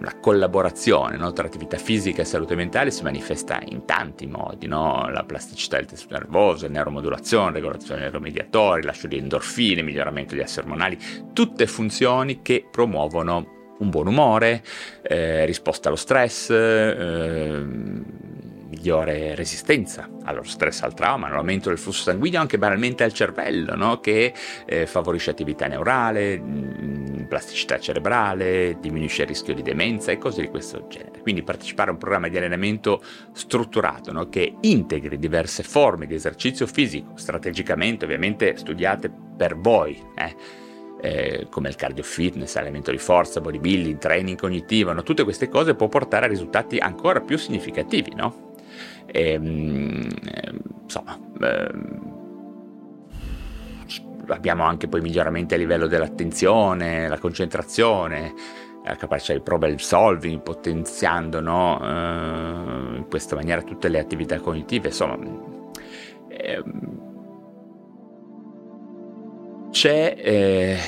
la 0.00 0.18
collaborazione 0.20 1.16
no, 1.16 1.32
tra 1.32 1.46
attività 1.46 1.76
fisica 1.76 2.22
e 2.22 2.24
salute 2.24 2.54
mentale 2.54 2.90
si 2.90 3.02
manifesta 3.02 3.60
in 3.66 3.84
tanti 3.84 4.26
modi, 4.26 4.66
no? 4.66 5.08
la 5.10 5.24
plasticità 5.24 5.76
del 5.76 5.86
tessuto 5.86 6.14
nervoso, 6.14 6.66
la 6.66 6.72
neuromodulazione, 6.72 7.52
regolazione 7.52 8.00
dei 8.00 8.10
neuromediatori, 8.10 8.82
lascio 8.82 9.06
di 9.06 9.18
endorfine, 9.18 9.82
miglioramento 9.82 10.34
degli 10.34 10.44
assi 10.44 10.60
ormonali, 10.60 10.98
tutte 11.32 11.66
funzioni 11.66 12.42
che 12.42 12.66
promuovono 12.70 13.56
un 13.78 13.90
buon 13.90 14.06
umore, 14.06 14.62
eh, 15.02 15.44
risposta 15.44 15.88
allo 15.88 15.96
stress, 15.96 16.50
eh, 16.50 17.64
migliore 18.78 19.34
resistenza 19.34 20.08
allo 20.22 20.44
stress, 20.44 20.82
al 20.82 20.94
trauma, 20.94 21.26
all'aumento 21.26 21.68
del 21.68 21.78
flusso 21.78 22.02
sanguigno, 22.02 22.40
anche 22.40 22.58
banalmente 22.58 23.02
al 23.02 23.12
cervello, 23.12 23.74
no? 23.74 23.98
che 23.98 24.32
eh, 24.66 24.86
favorisce 24.86 25.30
attività 25.30 25.66
neurale, 25.66 26.38
mm, 26.38 27.24
plasticità 27.24 27.78
cerebrale, 27.78 28.78
diminuisce 28.80 29.22
il 29.22 29.28
rischio 29.28 29.54
di 29.54 29.62
demenza 29.62 30.12
e 30.12 30.18
cose 30.18 30.40
di 30.40 30.48
questo 30.48 30.86
genere. 30.88 31.20
Quindi 31.20 31.42
partecipare 31.42 31.90
a 31.90 31.92
un 31.92 31.98
programma 31.98 32.28
di 32.28 32.36
allenamento 32.36 33.02
strutturato 33.32 34.12
no? 34.12 34.28
che 34.28 34.54
integri 34.60 35.18
diverse 35.18 35.62
forme 35.64 36.06
di 36.06 36.14
esercizio 36.14 36.66
fisico, 36.66 37.16
strategicamente 37.16 38.04
ovviamente 38.04 38.56
studiate 38.56 39.10
per 39.36 39.56
voi. 39.56 40.00
Eh? 40.14 40.66
Eh, 41.00 41.46
come 41.48 41.68
il 41.68 41.76
cardio 41.76 42.02
fitness, 42.02 42.56
allenamento 42.56 42.90
di 42.90 42.98
forza, 42.98 43.40
bodybuilding, 43.40 43.98
training 43.98 44.36
cognitivo, 44.36 44.92
no? 44.92 45.04
tutte 45.04 45.22
queste 45.22 45.48
cose 45.48 45.74
può 45.74 45.86
portare 45.88 46.26
a 46.26 46.28
risultati 46.28 46.78
ancora 46.78 47.20
più 47.20 47.38
significativi, 47.38 48.14
no? 48.16 48.47
E, 49.10 49.32
ehm, 49.32 50.06
insomma, 50.82 51.18
eh, 51.40 51.70
abbiamo 54.28 54.64
anche 54.64 54.88
poi 54.88 55.00
miglioramenti 55.00 55.54
a 55.54 55.56
livello 55.56 55.86
dell'attenzione, 55.86 57.08
la 57.08 57.18
concentrazione, 57.18 58.34
la 58.84 58.96
capacità 58.96 59.32
di 59.32 59.40
problem 59.40 59.76
solving, 59.76 60.40
potenziando 60.40 61.40
no, 61.40 61.80
eh, 61.82 62.96
in 62.96 63.06
questa 63.08 63.34
maniera 63.34 63.62
tutte 63.62 63.88
le 63.88 63.98
attività 63.98 64.38
cognitive. 64.38 64.88
Insomma, 64.88 65.18
eh, 66.28 66.62
eh, 70.16 70.78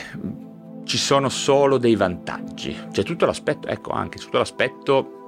ci 0.85 0.99
sono 0.99 1.29
solo 1.29 1.79
dei 1.79 1.95
vantaggi. 1.95 2.77
C'è 2.91 3.03
tutto 3.03 3.27
l'aspetto, 3.27 3.69
ecco 3.69 3.93
anche 3.93 4.19
tutto 4.19 4.39
l'aspetto 4.39 5.20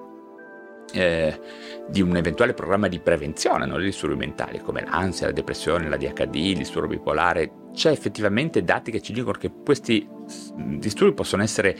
eh, 0.92 1.40
di 1.88 2.00
un 2.00 2.16
eventuale 2.16 2.54
programma 2.54 2.88
di 2.88 3.00
prevenzione 3.00 3.66
no, 3.66 3.76
dei 3.76 3.86
disturbi 3.86 4.16
mentali 4.16 4.60
come 4.60 4.84
l'ansia, 4.84 5.26
la 5.26 5.32
depressione, 5.32 5.88
la 5.88 5.96
DHD, 5.96 6.34
il 6.34 6.56
disturbo 6.58 6.88
bipolare, 6.88 7.52
c'è 7.72 7.90
effettivamente 7.90 8.62
dati 8.62 8.90
che 8.90 9.00
ci 9.00 9.12
dicono 9.12 9.38
che 9.38 9.50
questi 9.64 10.06
disturbi 10.56 11.14
possono 11.14 11.42
essere 11.42 11.76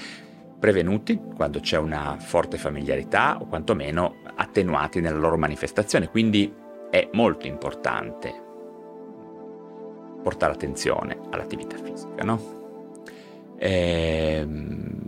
prevenuti 0.58 1.20
quando 1.34 1.60
c'è 1.60 1.76
una 1.76 2.16
forte 2.18 2.56
familiarità 2.56 3.38
o 3.40 3.46
quantomeno 3.46 4.16
attenuati 4.36 5.00
nella 5.00 5.18
loro 5.18 5.36
manifestazione, 5.36 6.08
quindi 6.08 6.52
è 6.90 7.08
molto 7.12 7.46
importante 7.46 8.50
portare 10.22 10.52
attenzione 10.52 11.18
all'attività 11.30 11.76
fisica, 11.76 12.22
no? 12.22 12.60
Ehm 13.58 15.01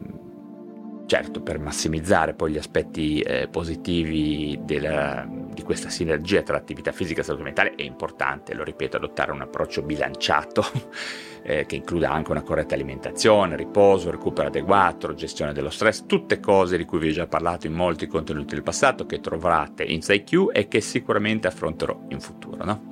Certo, 1.06 1.42
per 1.42 1.58
massimizzare 1.58 2.32
poi 2.32 2.52
gli 2.52 2.56
aspetti 2.56 3.20
eh, 3.20 3.46
positivi 3.48 4.58
della, 4.62 5.28
di 5.28 5.62
questa 5.62 5.90
sinergia 5.90 6.42
tra 6.42 6.56
attività 6.56 6.92
fisica 6.92 7.20
e 7.20 7.24
salute 7.24 7.44
mentale 7.44 7.74
è 7.74 7.82
importante, 7.82 8.54
lo 8.54 8.64
ripeto, 8.64 8.96
adottare 8.96 9.30
un 9.30 9.42
approccio 9.42 9.82
bilanciato 9.82 10.64
eh, 11.44 11.66
che 11.66 11.76
includa 11.76 12.10
anche 12.10 12.30
una 12.30 12.42
corretta 12.42 12.74
alimentazione, 12.74 13.54
riposo, 13.54 14.10
recupero 14.10 14.48
adeguato, 14.48 15.12
gestione 15.12 15.52
dello 15.52 15.68
stress, 15.68 16.06
tutte 16.06 16.40
cose 16.40 16.78
di 16.78 16.86
cui 16.86 16.98
vi 16.98 17.10
ho 17.10 17.12
già 17.12 17.26
parlato 17.26 17.66
in 17.66 17.74
molti 17.74 18.06
contenuti 18.06 18.54
del 18.54 18.62
passato 18.62 19.04
che 19.04 19.20
troverete 19.20 19.82
in 19.84 20.00
SciQ 20.00 20.50
e 20.52 20.68
che 20.68 20.80
sicuramente 20.80 21.46
affronterò 21.46 22.06
in 22.08 22.20
futuro. 22.20 22.64
No? 22.64 22.82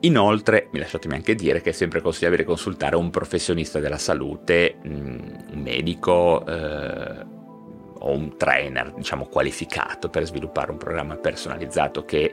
Inoltre, 0.00 0.68
mi 0.72 0.78
lasciatemi 0.78 1.14
anche 1.14 1.34
dire 1.34 1.60
che 1.62 1.70
è 1.70 1.72
sempre 1.72 2.02
consigliabile 2.02 2.44
consultare 2.44 2.96
un 2.96 3.10
professionista 3.10 3.80
della 3.80 3.96
salute, 3.96 4.76
mm, 4.86 5.18
un 5.52 5.60
medico, 5.62 6.44
eh, 6.46 7.33
o 8.04 8.12
un 8.12 8.36
trainer, 8.36 8.92
diciamo, 8.94 9.26
qualificato 9.26 10.08
per 10.08 10.24
sviluppare 10.24 10.70
un 10.70 10.78
programma 10.78 11.16
personalizzato 11.16 12.04
che 12.04 12.32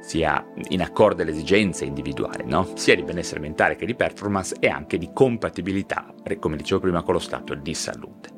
sia 0.00 0.44
in 0.68 0.80
accordo 0.80 1.22
alle 1.22 1.32
esigenze 1.32 1.84
individuali, 1.84 2.44
no? 2.46 2.68
sia 2.74 2.94
di 2.94 3.02
benessere 3.02 3.40
mentale 3.40 3.76
che 3.76 3.84
di 3.84 3.94
performance 3.94 4.56
e 4.60 4.68
anche 4.68 4.96
di 4.96 5.10
compatibilità, 5.12 6.14
come 6.38 6.56
dicevo 6.56 6.80
prima, 6.80 7.02
con 7.02 7.14
lo 7.14 7.20
stato 7.20 7.54
di 7.54 7.74
salute. 7.74 8.30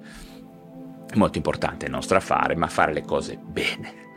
Molto 1.15 1.37
importante 1.37 1.87
il 1.87 1.91
nostro 1.91 2.17
affare, 2.17 2.57
ma 2.57 2.67
fare 2.67 2.93
le 2.93 3.03
cose 3.03 3.37
bene. 3.37 4.09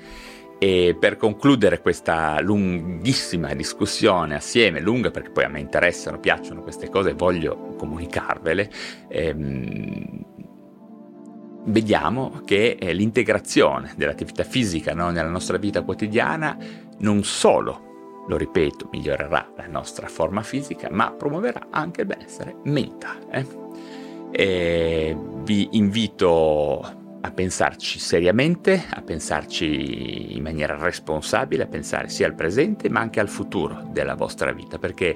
E 0.57 0.95
per 0.97 1.17
concludere 1.17 1.81
questa 1.81 2.39
lunghissima 2.39 3.53
discussione 3.53 4.35
assieme, 4.35 4.79
lunga 4.79 5.11
perché 5.11 5.31
poi 5.31 5.43
a 5.43 5.49
me 5.49 5.59
interessano, 5.59 6.19
piacciono 6.19 6.61
queste 6.61 6.89
cose 6.89 7.13
voglio 7.13 7.75
comunicarvele, 7.75 8.71
ehm, 9.09 10.25
vediamo 11.65 12.41
che 12.45 12.77
eh, 12.79 12.93
l'integrazione 12.93 13.93
dell'attività 13.95 14.43
fisica 14.43 14.93
no, 14.93 15.09
nella 15.11 15.29
nostra 15.29 15.57
vita 15.57 15.81
quotidiana 15.81 16.57
non 16.99 17.23
solo, 17.23 18.23
lo 18.27 18.37
ripeto, 18.37 18.89
migliorerà 18.91 19.51
la 19.57 19.67
nostra 19.67 20.07
forma 20.07 20.41
fisica, 20.41 20.87
ma 20.91 21.11
promuoverà 21.11 21.67
anche 21.69 22.01
il 22.01 22.07
benessere 22.07 22.55
mentale. 22.63 23.27
Eh? 23.31 23.61
vi 25.43 25.69
invito 25.73 27.01
a 27.25 27.31
pensarci 27.31 27.99
seriamente, 27.99 28.85
a 28.89 29.01
pensarci 29.01 30.35
in 30.35 30.41
maniera 30.41 30.75
responsabile, 30.75 31.63
a 31.63 31.67
pensare 31.67 32.09
sia 32.09 32.27
al 32.27 32.35
presente 32.35 32.89
ma 32.89 32.99
anche 32.99 33.21
al 33.21 33.29
futuro 33.29 33.87
della 33.91 34.15
vostra 34.15 34.51
vita, 34.51 34.77
perché 34.77 35.15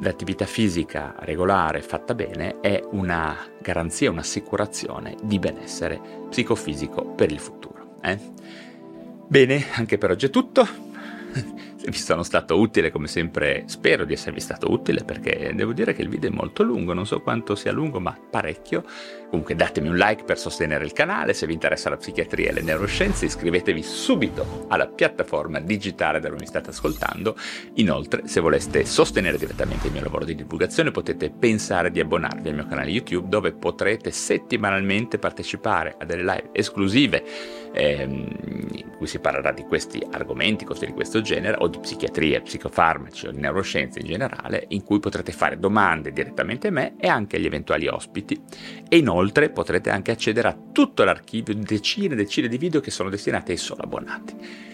l'attività 0.00 0.46
fisica 0.46 1.14
regolare 1.20 1.82
fatta 1.82 2.14
bene 2.14 2.60
è 2.60 2.82
una 2.90 3.36
garanzia, 3.60 4.10
un'assicurazione 4.10 5.16
di 5.22 5.38
benessere 5.38 6.00
psicofisico 6.28 7.04
per 7.04 7.30
il 7.30 7.38
futuro. 7.38 7.96
Eh? 8.02 8.18
Bene, 9.26 9.66
anche 9.74 9.98
per 9.98 10.10
oggi 10.10 10.26
è 10.26 10.30
tutto. 10.30 10.66
Vi 11.82 11.96
sono 11.96 12.22
stato 12.22 12.58
utile, 12.58 12.90
come 12.90 13.06
sempre, 13.06 13.64
spero 13.66 14.04
di 14.04 14.12
esservi 14.12 14.40
stato 14.40 14.70
utile 14.70 15.02
perché 15.02 15.52
devo 15.54 15.72
dire 15.72 15.94
che 15.94 16.02
il 16.02 16.08
video 16.08 16.30
è 16.30 16.32
molto 16.32 16.62
lungo, 16.62 16.92
non 16.92 17.06
so 17.06 17.20
quanto 17.20 17.54
sia 17.54 17.72
lungo, 17.72 18.00
ma 18.00 18.16
parecchio. 18.30 18.84
Comunque 19.30 19.54
datemi 19.54 19.88
un 19.88 19.96
like 19.96 20.24
per 20.24 20.38
sostenere 20.38 20.84
il 20.84 20.92
canale, 20.92 21.32
se 21.32 21.46
vi 21.46 21.52
interessa 21.52 21.88
la 21.88 21.96
psichiatria 21.96 22.50
e 22.50 22.52
le 22.52 22.62
neuroscienze 22.62 23.26
iscrivetevi 23.26 23.82
subito 23.82 24.66
alla 24.68 24.88
piattaforma 24.88 25.60
digitale 25.60 26.18
da 26.18 26.28
dove 26.28 26.40
mi 26.40 26.46
state 26.46 26.70
ascoltando. 26.70 27.36
Inoltre, 27.74 28.26
se 28.26 28.40
voleste 28.40 28.84
sostenere 28.84 29.38
direttamente 29.38 29.86
il 29.86 29.92
mio 29.92 30.02
lavoro 30.02 30.24
di 30.24 30.34
divulgazione, 30.34 30.90
potete 30.90 31.30
pensare 31.30 31.90
di 31.90 32.00
abbonarvi 32.00 32.48
al 32.48 32.54
mio 32.56 32.66
canale 32.66 32.90
YouTube 32.90 33.28
dove 33.28 33.52
potrete 33.52 34.10
settimanalmente 34.10 35.18
partecipare 35.18 35.94
a 35.98 36.04
delle 36.04 36.24
live 36.24 36.48
esclusive 36.52 37.24
ehm, 37.72 38.26
in 38.72 38.90
cui 38.96 39.06
si 39.06 39.18
parlerà 39.18 39.52
di 39.52 39.62
questi 39.62 40.04
argomenti, 40.10 40.64
cose 40.64 40.86
di 40.86 40.92
questo 40.92 41.20
genere, 41.20 41.56
o 41.58 41.68
di 41.70 41.78
psichiatria, 41.78 42.40
psicofarmaci 42.40 43.28
o 43.28 43.30
di 43.30 43.40
neuroscienze 43.40 44.00
in 44.00 44.06
generale, 44.06 44.66
in 44.68 44.84
cui 44.84 45.00
potrete 45.00 45.32
fare 45.32 45.58
domande 45.58 46.12
direttamente 46.12 46.68
a 46.68 46.70
me 46.72 46.94
e 46.98 47.08
anche 47.08 47.36
agli 47.36 47.46
eventuali 47.46 47.86
ospiti. 47.86 48.40
E 48.88 48.98
inoltre 48.98 49.50
potrete 49.50 49.90
anche 49.90 50.10
accedere 50.10 50.48
a 50.48 50.58
tutto 50.72 51.04
l'archivio 51.04 51.54
di 51.54 51.62
decine 51.62 52.14
e 52.14 52.16
decine 52.16 52.48
di 52.48 52.58
video 52.58 52.80
che 52.80 52.90
sono 52.90 53.08
destinati 53.08 53.52
ai 53.52 53.56
solo 53.56 53.82
abbonati. 53.82 54.68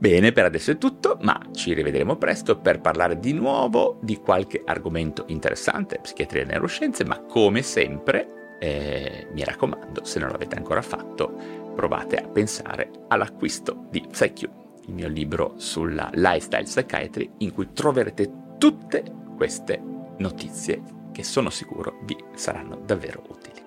Bene, 0.00 0.32
per 0.32 0.46
adesso 0.46 0.70
è 0.70 0.78
tutto, 0.78 1.18
ma 1.20 1.38
ci 1.52 1.74
rivedremo 1.74 2.16
presto 2.16 2.58
per 2.58 2.80
parlare 2.80 3.18
di 3.18 3.34
nuovo 3.34 3.98
di 4.00 4.16
qualche 4.16 4.62
argomento 4.64 5.24
interessante, 5.26 5.98
psichiatria 6.00 6.42
e 6.42 6.46
neuroscienze, 6.46 7.04
ma 7.04 7.20
come 7.20 7.60
sempre, 7.60 8.56
eh, 8.58 9.26
mi 9.32 9.44
raccomando, 9.44 10.02
se 10.04 10.18
non 10.18 10.30
l'avete 10.30 10.56
ancora 10.56 10.80
fatto, 10.80 11.34
provate 11.74 12.16
a 12.16 12.26
pensare 12.26 12.90
all'acquisto 13.08 13.84
di 13.90 14.00
PsyQ, 14.00 14.59
il 14.90 14.96
mio 14.96 15.08
libro 15.08 15.54
sulla 15.56 16.10
lifestyle 16.12 16.64
psychiatry, 16.64 17.30
in 17.38 17.52
cui 17.52 17.72
troverete 17.72 18.56
tutte 18.58 19.04
queste 19.36 19.80
notizie 20.18 20.82
che 21.12 21.22
sono 21.22 21.48
sicuro 21.48 22.00
vi 22.04 22.16
saranno 22.34 22.76
davvero 22.84 23.22
utili. 23.28 23.62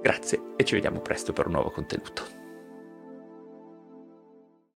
Grazie 0.00 0.54
e 0.56 0.64
ci 0.64 0.74
vediamo 0.74 1.00
presto 1.00 1.32
per 1.32 1.46
un 1.46 1.52
nuovo 1.52 1.70
contenuto. 1.70 2.37